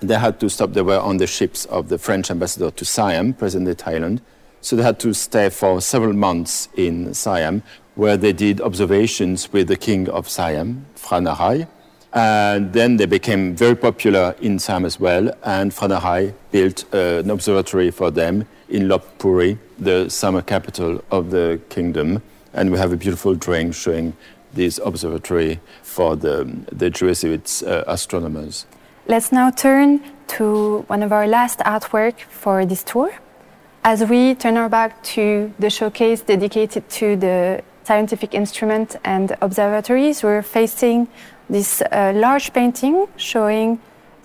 they 0.00 0.18
had 0.18 0.40
to 0.40 0.48
stop. 0.48 0.72
They 0.72 0.82
were 0.82 0.98
on 0.98 1.18
the 1.18 1.26
ships 1.26 1.64
of 1.66 1.88
the 1.88 1.98
French 1.98 2.30
ambassador 2.30 2.70
to 2.70 2.84
Siam, 2.84 3.34
present-day 3.34 3.74
Thailand, 3.74 4.20
so 4.60 4.76
they 4.76 4.82
had 4.82 4.98
to 5.00 5.12
stay 5.14 5.48
for 5.50 5.80
several 5.80 6.12
months 6.12 6.68
in 6.76 7.14
Siam, 7.14 7.62
where 7.94 8.16
they 8.16 8.32
did 8.32 8.60
observations 8.60 9.52
with 9.52 9.68
the 9.68 9.76
king 9.76 10.08
of 10.08 10.28
Siam, 10.28 10.86
Phra 10.96 11.20
Narai. 11.20 11.66
And 12.12 12.72
then 12.72 12.96
they 12.96 13.06
became 13.06 13.54
very 13.54 13.76
popular 13.76 14.34
in 14.40 14.58
Siam 14.58 14.84
as 14.84 14.98
well, 14.98 15.30
and 15.44 15.72
Phra 15.72 15.88
Narai 15.88 16.34
built 16.50 16.84
uh, 16.92 17.22
an 17.22 17.30
observatory 17.30 17.90
for 17.90 18.10
them 18.10 18.46
in 18.68 18.88
Lopburi, 18.88 19.58
the 19.78 20.08
summer 20.08 20.42
capital 20.42 21.02
of 21.10 21.30
the 21.30 21.60
kingdom. 21.68 22.22
And 22.52 22.70
we 22.70 22.78
have 22.78 22.92
a 22.92 22.96
beautiful 22.96 23.34
drawing 23.34 23.72
showing 23.72 24.14
this 24.54 24.80
observatory 24.84 25.60
for 25.82 26.16
the, 26.16 26.50
the 26.72 26.90
Jesuit 26.90 27.62
uh, 27.66 27.84
astronomers. 27.86 28.66
Let's 29.06 29.32
now 29.32 29.50
turn 29.50 30.02
to 30.28 30.84
one 30.88 31.02
of 31.02 31.12
our 31.12 31.26
last 31.26 31.60
artwork 31.60 32.20
for 32.20 32.66
this 32.66 32.82
tour. 32.82 33.10
As 33.84 34.04
we 34.04 34.34
turn 34.34 34.56
our 34.56 34.68
back 34.68 35.02
to 35.14 35.52
the 35.58 35.70
showcase 35.70 36.20
dedicated 36.20 36.88
to 36.90 37.16
the 37.16 37.62
scientific 37.84 38.34
instrument 38.34 38.96
and 39.04 39.36
observatories, 39.40 40.22
we're 40.22 40.42
facing 40.42 41.08
this 41.48 41.80
uh, 41.80 42.12
large 42.14 42.52
painting 42.52 43.06
showing 43.16 43.80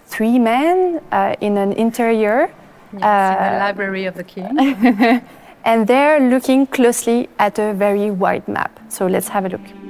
three 0.08 0.38
men 0.38 1.02
uh, 1.12 1.36
in 1.40 1.58
an 1.58 1.72
interior. 1.74 2.54
Yes, 2.94 3.04
uh, 3.04 3.52
the 3.52 3.60
library 3.60 4.06
of 4.06 4.16
the 4.16 4.24
king. 4.24 4.58
and 5.66 5.88
they're 5.88 6.20
looking 6.20 6.68
closely 6.68 7.30
at 7.40 7.58
a 7.60 7.74
very 7.74 8.12
wide 8.12 8.48
map. 8.48 8.80
So 8.90 9.08
let's 9.08 9.30
have 9.30 9.46
a 9.46 9.50
look. 9.50 9.83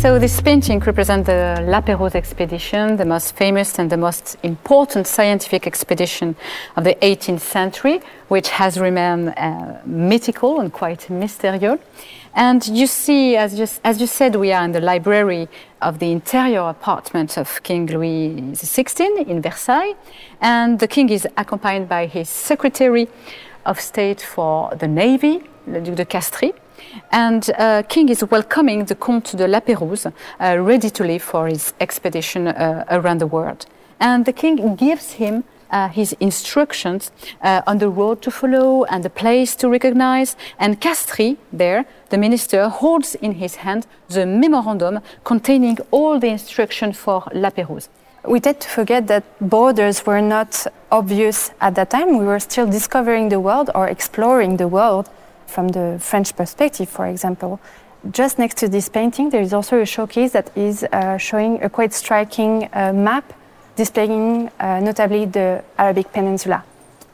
So 0.00 0.18
this 0.18 0.40
painting 0.42 0.80
represents 0.80 1.26
the 1.26 1.64
La 1.66 1.80
Pérouse 1.80 2.14
expedition, 2.14 2.96
the 2.96 3.06
most 3.06 3.34
famous 3.34 3.78
and 3.78 3.90
the 3.90 3.96
most 3.96 4.36
important 4.42 5.06
scientific 5.06 5.66
expedition 5.66 6.36
of 6.76 6.84
the 6.84 6.94
18th 6.96 7.40
century, 7.40 8.00
which 8.28 8.50
has 8.50 8.78
remained 8.78 9.32
uh, 9.36 9.78
mythical 9.86 10.60
and 10.60 10.70
quite 10.70 11.08
mysterious. 11.08 11.80
And 12.34 12.64
you 12.68 12.86
see, 12.86 13.36
as 13.36 13.58
you, 13.58 13.66
as 13.82 13.98
you 13.98 14.06
said, 14.06 14.36
we 14.36 14.52
are 14.52 14.64
in 14.66 14.72
the 14.72 14.82
library 14.82 15.48
of 15.80 15.98
the 15.98 16.12
interior 16.12 16.68
apartment 16.68 17.38
of 17.38 17.62
King 17.62 17.86
Louis 17.86 18.52
XVI 18.52 19.26
in 19.26 19.40
Versailles. 19.40 19.94
And 20.42 20.78
the 20.78 20.88
king 20.88 21.08
is 21.08 21.26
accompanied 21.38 21.88
by 21.88 22.04
his 22.06 22.28
secretary 22.28 23.08
of 23.64 23.80
state 23.80 24.20
for 24.20 24.74
the 24.76 24.86
navy, 24.86 25.42
le 25.66 25.80
Duc 25.80 25.96
de 25.96 26.04
Castries 26.04 26.52
and 27.10 27.50
uh, 27.58 27.82
King 27.88 28.08
is 28.08 28.24
welcoming 28.30 28.84
the 28.84 28.94
Comte 28.94 29.36
de 29.36 29.46
La 29.46 29.60
Pérouse, 29.60 30.06
uh, 30.06 30.58
ready 30.58 30.90
to 30.90 31.04
leave 31.04 31.22
for 31.22 31.48
his 31.48 31.74
expedition 31.80 32.48
uh, 32.48 32.84
around 32.90 33.18
the 33.20 33.26
world. 33.26 33.66
And 34.00 34.24
the 34.24 34.32
king 34.32 34.76
gives 34.76 35.12
him 35.12 35.44
uh, 35.70 35.88
his 35.88 36.14
instructions 36.20 37.10
uh, 37.42 37.62
on 37.66 37.78
the 37.78 37.88
road 37.88 38.22
to 38.22 38.30
follow 38.30 38.84
and 38.84 39.04
the 39.04 39.10
place 39.10 39.56
to 39.56 39.68
recognize. 39.68 40.36
And 40.58 40.80
Castries, 40.80 41.36
there, 41.52 41.86
the 42.10 42.18
minister, 42.18 42.68
holds 42.68 43.14
in 43.16 43.32
his 43.32 43.56
hand 43.56 43.86
the 44.08 44.26
memorandum 44.26 45.00
containing 45.24 45.78
all 45.90 46.18
the 46.18 46.28
instructions 46.28 46.96
for 46.96 47.24
La 47.32 47.50
Pérouse. 47.50 47.88
We 48.24 48.40
tend 48.40 48.60
to 48.60 48.68
forget 48.68 49.06
that 49.06 49.24
borders 49.40 50.04
were 50.04 50.20
not 50.20 50.66
obvious 50.90 51.52
at 51.60 51.76
that 51.76 51.90
time. 51.90 52.18
We 52.18 52.24
were 52.24 52.40
still 52.40 52.66
discovering 52.66 53.28
the 53.28 53.38
world 53.38 53.70
or 53.74 53.86
exploring 53.88 54.56
the 54.56 54.66
world 54.66 55.08
from 55.46 55.68
the 55.68 55.98
French 56.00 56.34
perspective, 56.36 56.88
for 56.88 57.06
example. 57.06 57.60
Just 58.10 58.38
next 58.38 58.56
to 58.58 58.68
this 58.68 58.88
painting, 58.88 59.30
there 59.30 59.42
is 59.42 59.52
also 59.52 59.80
a 59.80 59.86
showcase 59.86 60.32
that 60.32 60.56
is 60.56 60.84
uh, 60.84 61.18
showing 61.18 61.62
a 61.62 61.68
quite 61.68 61.92
striking 61.92 62.68
uh, 62.72 62.92
map 62.92 63.32
displaying 63.74 64.50
uh, 64.60 64.80
notably 64.80 65.26
the 65.26 65.62
Arabic 65.78 66.12
Peninsula. 66.12 66.64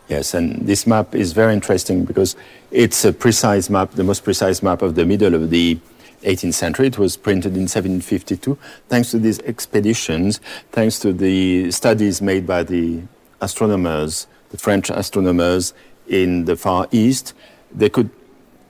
Yes, 0.09 0.35
and 0.35 0.67
this 0.67 0.87
map 0.87 1.15
is 1.15 1.33
very 1.33 1.55
interesting 1.55 2.05
because 2.05 2.37
it's 2.71 3.05
a 3.05 3.13
precise 3.13 3.71
map, 3.71 3.93
the 3.93 4.05
most 4.05 4.25
precise 4.25 4.63
map 4.63 4.83
of 4.83 4.95
the 4.95 5.07
middle 5.07 5.35
of 5.35 5.51
the 5.51 5.79
18th 6.23 6.55
century. 6.55 6.87
It 6.89 6.99
was 6.99 7.17
printed 7.17 7.55
in 7.55 7.63
1752. 7.63 8.59
Thanks 8.89 9.11
to 9.13 9.19
these 9.19 9.41
expeditions, 9.41 10.41
thanks 10.71 10.99
to 11.01 11.13
the 11.13 11.71
studies 11.71 12.21
made 12.21 12.47
by 12.47 12.63
the 12.63 13.03
astronomers, 13.41 14.27
the 14.51 14.59
French 14.59 14.91
astronomers 14.91 15.75
in 16.07 16.45
the 16.45 16.57
Far 16.57 16.87
East, 16.91 17.35
they 17.75 17.89
could 17.89 18.11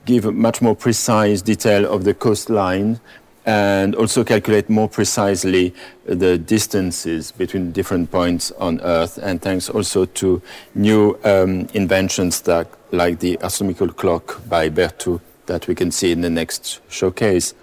give 0.05 0.31
much 0.33 0.61
more 0.61 0.75
precise 0.75 1.41
detail 1.41 1.85
of 1.85 2.03
the 2.03 2.13
coastline 2.13 2.99
and 3.45 3.95
also 3.95 4.23
calculate 4.23 4.69
more 4.69 4.87
precisely 4.87 5.73
the 6.05 6.37
distances 6.37 7.31
between 7.31 7.71
different 7.71 8.09
points 8.09 8.51
on 8.51 8.79
Earth. 8.81 9.17
And 9.21 9.41
thanks 9.41 9.69
also 9.69 10.05
to 10.05 10.41
new 10.75 11.17
um, 11.23 11.67
inventions 11.73 12.41
that, 12.41 12.67
like 12.91 13.19
the 13.19 13.37
astronomical 13.41 13.89
clock 13.89 14.41
by 14.47 14.69
Berthoud 14.69 15.19
that 15.45 15.67
we 15.67 15.75
can 15.75 15.91
see 15.91 16.11
in 16.11 16.21
the 16.21 16.29
next 16.29 16.79
showcase. 16.89 17.53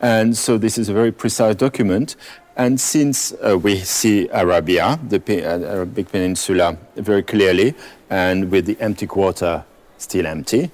And 0.00 0.36
so 0.36 0.58
this 0.58 0.76
is 0.76 0.90
a 0.90 0.92
very 0.92 1.12
precise 1.12 1.54
document. 1.54 2.16
And 2.56 2.80
since 2.80 3.32
uh, 3.32 3.58
we 3.58 3.78
see 3.78 4.28
Arabia, 4.28 4.98
the 5.08 5.18
uh, 5.18 5.72
Arabic 5.72 6.12
Peninsula, 6.12 6.76
very 6.96 7.22
clearly, 7.22 7.74
and 8.10 8.50
with 8.50 8.66
the 8.66 8.76
empty 8.80 9.06
quarter 9.06 9.64
still 9.96 10.26
empty, 10.26 10.70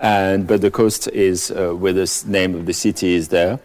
and 0.00 0.46
but 0.46 0.60
the 0.60 0.70
coast 0.70 1.08
is 1.08 1.50
uh, 1.50 1.70
where 1.70 1.92
the 1.92 2.24
name 2.26 2.54
of 2.54 2.66
the 2.66 2.72
city 2.72 3.14
is 3.14 3.28
there. 3.28 3.58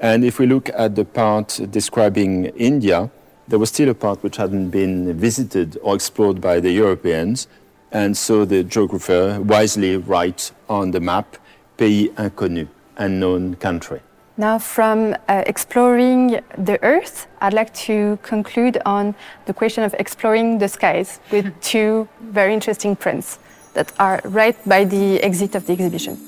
And 0.00 0.24
if 0.24 0.38
we 0.38 0.46
look 0.46 0.70
at 0.74 0.96
the 0.96 1.04
part 1.04 1.60
describing 1.70 2.46
India, 2.56 3.10
there 3.48 3.58
was 3.58 3.68
still 3.68 3.88
a 3.88 3.94
part 3.94 4.22
which 4.22 4.36
hadn't 4.36 4.70
been 4.70 5.16
visited 5.18 5.78
or 5.82 5.94
explored 5.94 6.40
by 6.40 6.60
the 6.60 6.70
Europeans, 6.70 7.46
and 7.92 8.16
so 8.16 8.44
the 8.44 8.64
geographer 8.64 9.40
wisely 9.40 9.96
writes 9.96 10.52
on 10.68 10.90
the 10.90 11.00
map 11.00 11.36
pays 11.76 12.08
inconnu, 12.10 12.68
unknown 12.96 13.56
country. 13.56 14.00
Now, 14.36 14.58
from 14.58 15.14
uh, 15.28 15.44
exploring 15.46 16.40
the 16.58 16.82
Earth, 16.82 17.28
I'd 17.40 17.52
like 17.52 17.72
to 17.74 18.18
conclude 18.22 18.78
on 18.84 19.14
the 19.46 19.54
question 19.54 19.84
of 19.84 19.94
exploring 19.94 20.58
the 20.58 20.66
skies 20.66 21.20
with 21.30 21.52
two 21.60 22.08
very 22.20 22.52
interesting 22.52 22.96
prints 22.96 23.38
that 23.74 23.92
are 23.98 24.20
right 24.24 24.56
by 24.66 24.84
the 24.84 25.20
exit 25.22 25.54
of 25.54 25.66
the 25.66 25.72
exhibition. 25.72 26.18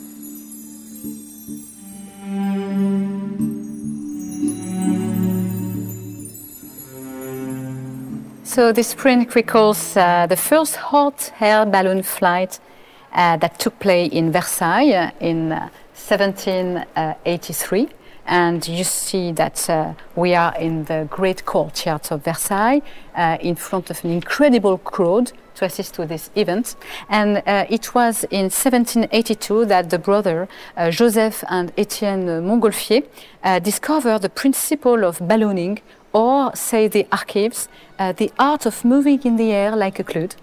So 8.57 8.73
this 8.73 8.95
print 8.95 9.35
recalls 9.35 9.97
uh, 9.97 10.27
the 10.29 10.37
first 10.37 10.77
hot 10.77 11.33
air 11.41 11.67
balloon 11.67 12.03
flight 12.03 12.59
uh, 13.13 13.37
that 13.37 13.59
took 13.59 13.79
place 13.79 14.11
in 14.13 14.33
Versailles 14.33 15.13
in 15.21 15.53
uh, 15.53 15.69
1783. 15.95 17.89
And 18.27 18.67
you 18.67 18.83
see 18.85 19.33
that 19.33 19.69
uh, 19.69 19.93
we 20.15 20.35
are 20.35 20.57
in 20.57 20.85
the 20.85 21.07
great 21.11 21.45
courtyard 21.45 22.11
of 22.11 22.25
Versailles 22.25 22.81
uh, 23.15 23.37
in 23.41 23.57
front 23.57 23.91
of 23.91 24.03
an 24.05 24.11
incredible 24.11 24.79
crowd 24.79 25.33
to 25.57 25.65
assist 25.65 25.95
to 25.95 26.07
this 26.07 26.31
event. 26.35 26.77
And 27.09 27.39
uh, 27.39 27.67
it 27.69 27.95
was 27.95 28.25
in 28.25 28.45
1782 28.45 29.67
that 29.67 29.91
the 29.91 29.99
brother 29.99 30.49
uh, 30.77 30.91
Joseph 30.91 31.45
and 31.49 31.73
Etienne 31.77 32.27
Montgolfier 32.27 33.05
uh, 33.43 33.59
discovered 33.59 34.23
the 34.23 34.29
principle 34.29 35.05
of 35.05 35.19
ballooning, 35.21 35.81
or 36.13 36.55
say 36.55 36.89
the 36.89 37.07
archives, 37.13 37.69
uh, 37.99 38.13
the 38.13 38.33
art 38.39 38.67
of 38.67 38.85
moving 38.85 39.21
in 39.25 39.37
the 39.37 39.53
air 39.53 39.75
like 39.77 39.99
a 39.99 40.05
cloud. 40.05 40.35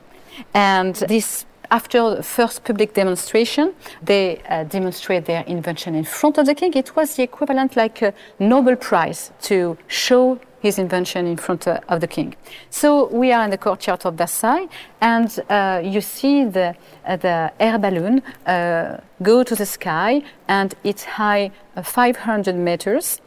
And 0.53 0.95
this 0.95 1.45
after 1.71 2.17
the 2.17 2.23
first 2.23 2.63
public 2.63 2.93
demonstration, 2.93 3.73
they 4.01 4.39
uh, 4.47 4.63
demonstrate 4.63 5.25
their 5.25 5.43
invention 5.45 5.95
in 5.95 6.03
front 6.03 6.37
of 6.37 6.45
the 6.45 6.53
king. 6.53 6.71
It 6.75 6.95
was 6.95 7.15
the 7.15 7.23
equivalent 7.23 7.75
like 7.75 8.01
a 8.03 8.13
Nobel 8.37 8.75
Prize 8.75 9.31
to 9.43 9.77
show 9.87 10.39
his 10.63 10.79
invention 10.79 11.27
in 11.27 11.37
front 11.37 11.67
uh, 11.67 11.79
of 11.89 11.99
the 11.99 12.07
king. 12.07 12.35
So 12.69 13.07
we 13.07 13.33
are 13.33 13.43
in 13.43 13.51
the 13.51 13.57
courtyard 13.57 14.05
of 14.05 14.15
Versailles, 14.15 14.67
and 15.01 15.29
uh, 15.49 15.81
you 15.83 16.01
see 16.01 16.45
the, 16.45 16.75
uh, 17.05 17.17
the 17.17 17.51
air 17.59 17.77
balloon 17.77 18.23
uh, 18.47 18.97
go 19.21 19.43
to 19.43 19.55
the 19.55 19.65
sky, 19.65 20.23
and 20.47 20.73
it's 20.83 21.03
high 21.03 21.51
uh, 21.75 21.83
500 21.83 22.55
meters 22.55 23.19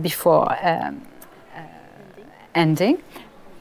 before 0.00 0.56
um, 0.66 1.02
ending. 2.54 2.98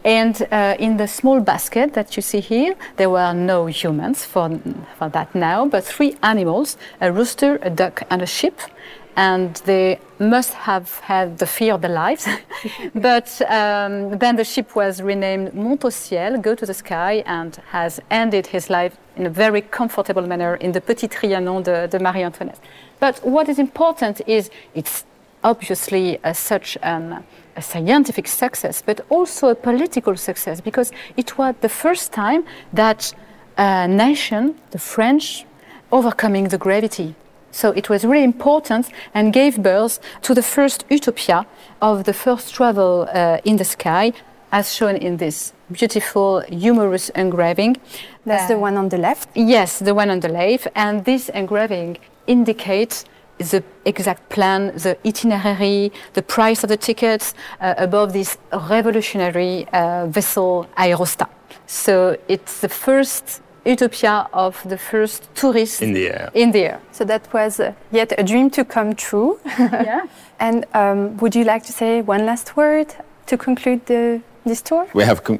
And 0.03 0.45
uh, 0.51 0.75
in 0.79 0.97
the 0.97 1.07
small 1.07 1.39
basket 1.39 1.93
that 1.93 2.17
you 2.17 2.21
see 2.21 2.41
here, 2.41 2.75
there 2.97 3.09
were 3.09 3.33
no 3.33 3.67
humans 3.67 4.25
for, 4.25 4.59
for 4.97 5.09
that 5.09 5.33
now, 5.33 5.65
but 5.65 5.85
three 5.85 6.17
animals 6.21 6.77
a 6.99 7.11
rooster, 7.11 7.57
a 7.61 7.69
duck, 7.69 8.03
and 8.09 8.21
a 8.21 8.25
sheep. 8.25 8.59
And 9.15 9.55
they 9.65 9.99
must 10.19 10.53
have 10.53 10.99
had 10.99 11.37
the 11.37 11.45
fear 11.45 11.73
of 11.73 11.81
their 11.81 11.91
lives. 11.91 12.27
but 12.95 13.41
um, 13.49 14.17
then 14.17 14.35
the 14.35 14.43
ship 14.43 14.75
was 14.75 15.01
renamed 15.01 15.53
Mont 15.53 15.85
au 15.85 15.89
Ciel, 15.89 16.37
go 16.37 16.55
to 16.55 16.65
the 16.65 16.73
sky, 16.73 17.23
and 17.25 17.55
has 17.69 17.99
ended 18.09 18.47
his 18.47 18.69
life 18.69 18.97
in 19.15 19.25
a 19.25 19.29
very 19.29 19.61
comfortable 19.61 20.25
manner 20.25 20.55
in 20.55 20.71
the 20.71 20.81
Petit 20.81 21.07
Trianon 21.07 21.63
de, 21.63 21.87
de 21.87 21.99
Marie 21.99 22.23
Antoinette. 22.23 22.59
But 22.99 23.23
what 23.23 23.49
is 23.49 23.59
important 23.59 24.21
is 24.27 24.49
it's 24.73 25.05
obviously 25.43 26.23
uh, 26.23 26.33
such 26.33 26.77
an 26.81 27.23
a 27.55 27.61
scientific 27.61 28.27
success, 28.27 28.81
but 28.81 29.01
also 29.09 29.49
a 29.49 29.55
political 29.55 30.15
success 30.17 30.61
because 30.61 30.91
it 31.17 31.37
was 31.37 31.55
the 31.61 31.69
first 31.69 32.11
time 32.11 32.43
that 32.71 33.13
a 33.57 33.87
nation, 33.87 34.55
the 34.71 34.79
French, 34.79 35.45
overcoming 35.91 36.45
the 36.45 36.57
gravity. 36.57 37.15
So 37.53 37.69
it 37.71 37.87
was 37.87 38.03
really 38.03 38.23
important 38.23 38.89
and 39.13 39.31
gave 39.31 39.61
birth 39.61 39.99
to 40.23 40.33
the 40.33 40.41
first 40.41 40.85
utopia 40.89 41.45
of 41.81 42.03
the 42.03 42.13
first 42.13 42.53
travel 42.53 43.07
uh, 43.13 43.37
in 43.45 43.57
the 43.57 43.63
sky, 43.63 44.11
as 44.51 44.73
shown 44.73 44.95
in 44.95 45.17
this 45.17 45.53
beautiful, 45.71 46.41
humorous 46.41 47.09
engraving. 47.09 47.77
That's 48.25 48.45
uh, 48.45 48.55
the 48.55 48.59
one 48.59 48.75
on 48.75 48.89
the 48.89 48.97
left? 48.97 49.29
Yes, 49.35 49.79
the 49.79 49.93
one 49.93 50.09
on 50.09 50.19
the 50.19 50.29
left. 50.29 50.67
And 50.75 51.05
this 51.05 51.29
engraving 51.29 51.97
indicates 52.25 53.05
the 53.37 53.63
exact 53.85 54.29
plan, 54.29 54.73
the 54.75 54.97
itinerary, 55.05 55.91
the 56.13 56.21
price 56.21 56.63
of 56.63 56.69
the 56.69 56.77
tickets 56.77 57.33
uh, 57.61 57.75
above 57.77 58.13
this 58.13 58.37
revolutionary 58.69 59.67
uh, 59.73 60.07
vessel 60.07 60.67
Aerostat. 60.77 61.29
So 61.67 62.17
it's 62.27 62.61
the 62.61 62.69
first 62.69 63.41
utopia 63.65 64.27
of 64.33 64.61
the 64.67 64.77
first 64.77 65.27
tourist 65.35 65.81
in 65.81 65.93
the 65.93 66.07
air. 66.09 66.31
In 66.33 66.51
the 66.51 66.65
air. 66.65 66.81
So 66.91 67.05
that 67.05 67.31
was 67.33 67.59
uh, 67.59 67.73
yet 67.91 68.13
a 68.17 68.23
dream 68.23 68.49
to 68.51 68.65
come 68.65 68.95
true. 68.95 69.39
yeah. 69.59 70.05
And 70.39 70.65
um, 70.73 71.17
would 71.17 71.35
you 71.35 71.43
like 71.43 71.63
to 71.63 71.71
say 71.71 72.01
one 72.01 72.25
last 72.25 72.57
word 72.57 72.93
to 73.27 73.37
conclude 73.37 73.85
the, 73.85 74.21
this 74.45 74.61
tour? 74.61 74.87
We 74.93 75.03
have 75.03 75.23
con 75.23 75.39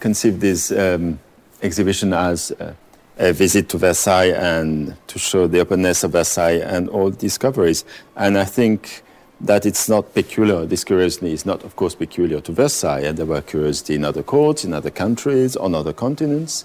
conceived 0.00 0.40
this 0.40 0.70
um, 0.72 1.18
exhibition 1.62 2.12
as 2.12 2.52
uh, 2.52 2.74
a 3.18 3.32
visit 3.32 3.68
to 3.70 3.78
Versailles 3.78 4.32
and 4.32 4.94
to 5.06 5.18
show 5.18 5.46
the 5.46 5.60
openness 5.60 6.04
of 6.04 6.12
Versailles 6.12 6.60
and 6.60 6.88
all 6.88 7.10
discoveries. 7.10 7.84
And 8.14 8.38
I 8.38 8.44
think 8.44 9.02
that 9.40 9.66
it's 9.66 9.88
not 9.88 10.14
peculiar, 10.14 10.66
this 10.66 10.84
curiosity 10.84 11.32
is 11.32 11.44
not, 11.44 11.62
of 11.62 11.76
course, 11.76 11.94
peculiar 11.94 12.40
to 12.40 12.52
Versailles. 12.52 13.00
And 13.00 13.16
there 13.18 13.26
were 13.26 13.42
curiosity 13.42 13.94
in 13.94 14.04
other 14.04 14.22
courts, 14.22 14.64
in 14.64 14.72
other 14.72 14.90
countries, 14.90 15.56
on 15.56 15.74
other 15.74 15.92
continents. 15.92 16.64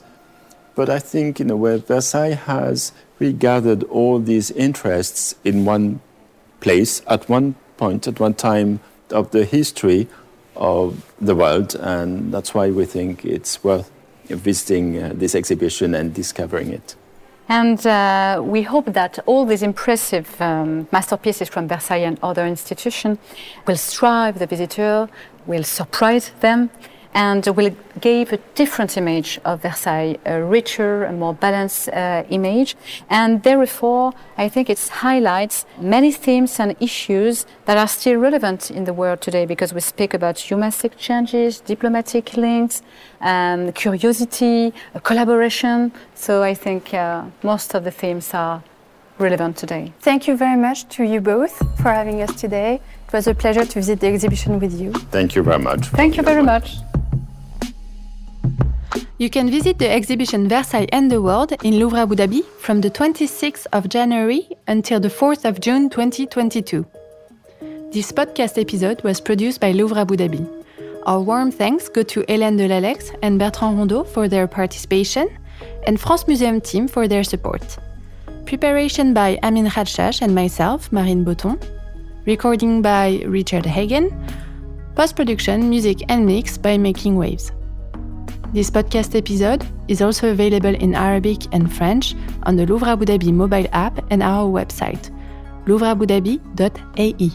But 0.76 0.90
I 0.90 1.00
think, 1.00 1.40
in 1.40 1.50
a 1.50 1.56
way, 1.56 1.78
Versailles 1.78 2.36
has 2.36 2.94
regathered 3.20 3.84
all 3.84 4.20
these 4.20 4.52
interests 4.52 5.36
in 5.44 5.66
one 5.66 6.00
place 6.60 7.02
at 7.08 7.28
one 7.30 7.56
point, 7.78 8.08
at 8.08 8.20
one 8.20 8.34
time 8.34 8.80
of 9.12 9.32
the 9.32 9.46
history 9.46 10.08
of 10.56 11.12
the 11.20 11.36
world. 11.36 11.76
And 11.76 12.34
that's 12.34 12.54
why 12.54 12.72
we 12.72 12.86
think 12.86 13.26
it's 13.26 13.64
worth 13.64 13.92
visiting 14.26 15.02
uh, 15.02 15.12
this 15.14 15.36
exhibition 15.36 15.94
and 15.94 16.14
discovering 16.14 16.72
it. 16.72 16.96
And 17.50 17.86
uh, 17.86 18.42
we 18.42 18.62
hope 18.62 18.94
that 18.94 19.20
all 19.26 19.46
these 19.46 19.62
impressive 19.62 20.42
um, 20.42 20.88
masterpieces 20.92 21.50
from 21.50 21.68
Versailles 21.68 22.06
and 22.06 22.18
other 22.24 22.46
institutions 22.46 23.18
will 23.68 23.76
strive 23.76 24.40
the 24.40 24.46
visitor, 24.46 25.10
will 25.46 25.64
surprise 25.64 26.32
them, 26.40 26.70
and 27.14 27.46
will 27.48 27.76
give 28.00 28.32
a 28.34 28.38
different 28.56 28.98
image 28.98 29.40
of 29.44 29.62
Versailles, 29.62 30.18
a 30.26 30.42
richer 30.42 31.04
and 31.04 31.20
more 31.20 31.34
balanced 31.34 31.90
uh, 31.90 32.24
image. 32.30 32.76
And 33.10 33.44
therefore, 33.44 34.14
I 34.38 34.50
think 34.50 34.70
it 34.70 34.80
highlights 34.88 35.66
many 35.80 36.12
themes 36.12 36.60
and 36.60 36.76
issues 36.80 37.46
that 37.66 37.78
are 37.78 37.88
still 37.88 38.20
relevant 38.20 38.72
in 38.72 38.86
the 38.86 38.94
world 38.94 39.22
today 39.22 39.46
because 39.46 39.74
we 39.74 39.82
speak 39.82 40.14
about 40.14 40.40
humanistic 40.40 40.98
changes, 40.98 41.60
diplomatic 41.60 42.38
links, 42.38 42.82
um, 43.20 43.72
curiosity, 43.74 44.74
collaboration. 45.04 45.92
So 46.16 46.44
I 46.44 46.54
think 46.54 46.94
uh, 46.94 47.26
most 47.44 47.76
of 47.76 47.84
the 47.84 47.92
themes 47.92 48.34
are 48.34 48.64
relevant 49.20 49.58
today. 49.58 49.94
Thank 50.00 50.28
you 50.28 50.36
very 50.36 50.60
much 50.60 50.88
to 50.96 51.04
you 51.04 51.22
both 51.22 51.58
for 51.78 51.92
having 51.92 52.22
us 52.22 52.34
today. 52.40 52.82
It 53.08 53.14
was 53.14 53.28
a 53.28 53.36
pleasure 53.36 53.66
to 53.66 53.74
visit 53.74 54.00
the 54.00 54.08
exhibition 54.08 54.60
with 54.60 54.80
you. 54.80 54.94
Thank 55.12 55.36
you 55.36 55.44
very 55.44 55.60
much. 55.60 55.88
Thank 55.88 56.18
you 56.18 56.24
very 56.24 56.44
much. 56.44 56.78
You 59.22 59.30
can 59.30 59.52
visit 59.52 59.78
the 59.78 59.88
exhibition 59.88 60.50
Versailles 60.50 60.88
and 60.92 61.12
the 61.12 61.22
World 61.22 61.54
in 61.62 61.78
Louvre 61.78 62.00
Abu 62.00 62.16
Dhabi 62.16 62.44
from 62.58 62.82
the 62.82 62.90
26th 62.90 63.68
of 63.72 63.88
January 63.88 64.50
until 64.68 65.00
the 65.00 65.10
4th 65.10 65.46
of 65.46 65.60
June 65.60 65.92
2022. 65.92 66.84
This 67.92 68.12
podcast 68.12 68.60
episode 68.60 69.04
was 69.04 69.22
produced 69.22 69.62
by 69.62 69.74
Louvre 69.74 70.00
Abu 70.00 70.18
Dhabi. 70.18 70.44
Our 71.06 71.20
warm 71.20 71.52
thanks 71.52 71.88
go 71.88 72.02
to 72.02 72.24
Hélène 72.24 72.58
Delalex 72.58 73.16
and 73.22 73.38
Bertrand 73.38 73.78
Rondot 73.78 74.08
for 74.08 74.28
their 74.28 74.48
participation, 74.48 75.30
and 75.86 76.02
France 76.02 76.26
Museum 76.28 76.60
team 76.60 76.88
for 76.88 77.08
their 77.08 77.24
support. 77.24 77.78
Preparation 78.48 79.14
by 79.14 79.38
Amine 79.44 79.70
Kharchach 79.70 80.24
and 80.24 80.34
myself, 80.34 80.92
Marine 80.92 81.24
Botton. 81.24 81.60
Recording 82.26 82.82
by 82.82 83.22
Richard 83.28 83.68
Haggan. 83.68 84.10
Post 84.96 85.16
production, 85.16 85.70
music, 85.70 86.00
and 86.10 86.26
mix 86.26 86.58
by 86.58 86.76
Making 86.76 87.18
Waves. 87.18 87.52
This 88.54 88.70
podcast 88.70 89.16
episode 89.16 89.66
is 89.88 90.02
also 90.02 90.30
available 90.32 90.76
in 90.76 90.94
Arabic 90.94 91.46
and 91.54 91.72
French 91.72 92.16
on 92.44 92.58
the 92.58 92.66
Louvre 92.66 92.90
Abu 92.90 93.06
Dhabi 93.06 93.32
mobile 93.32 93.66
app 93.72 94.04
and 94.12 94.22
our 94.22 94.46
website, 94.50 95.10
louvreabudhabi.ae. 95.68 97.32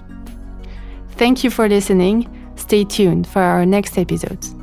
Thank 1.13 1.43
you 1.43 1.51
for 1.51 1.71
listening. 1.71 2.29
Stay 2.57 2.85
tuned 2.85 3.27
for 3.27 3.41
our 3.41 3.65
next 3.65 3.97
episodes. 3.97 4.56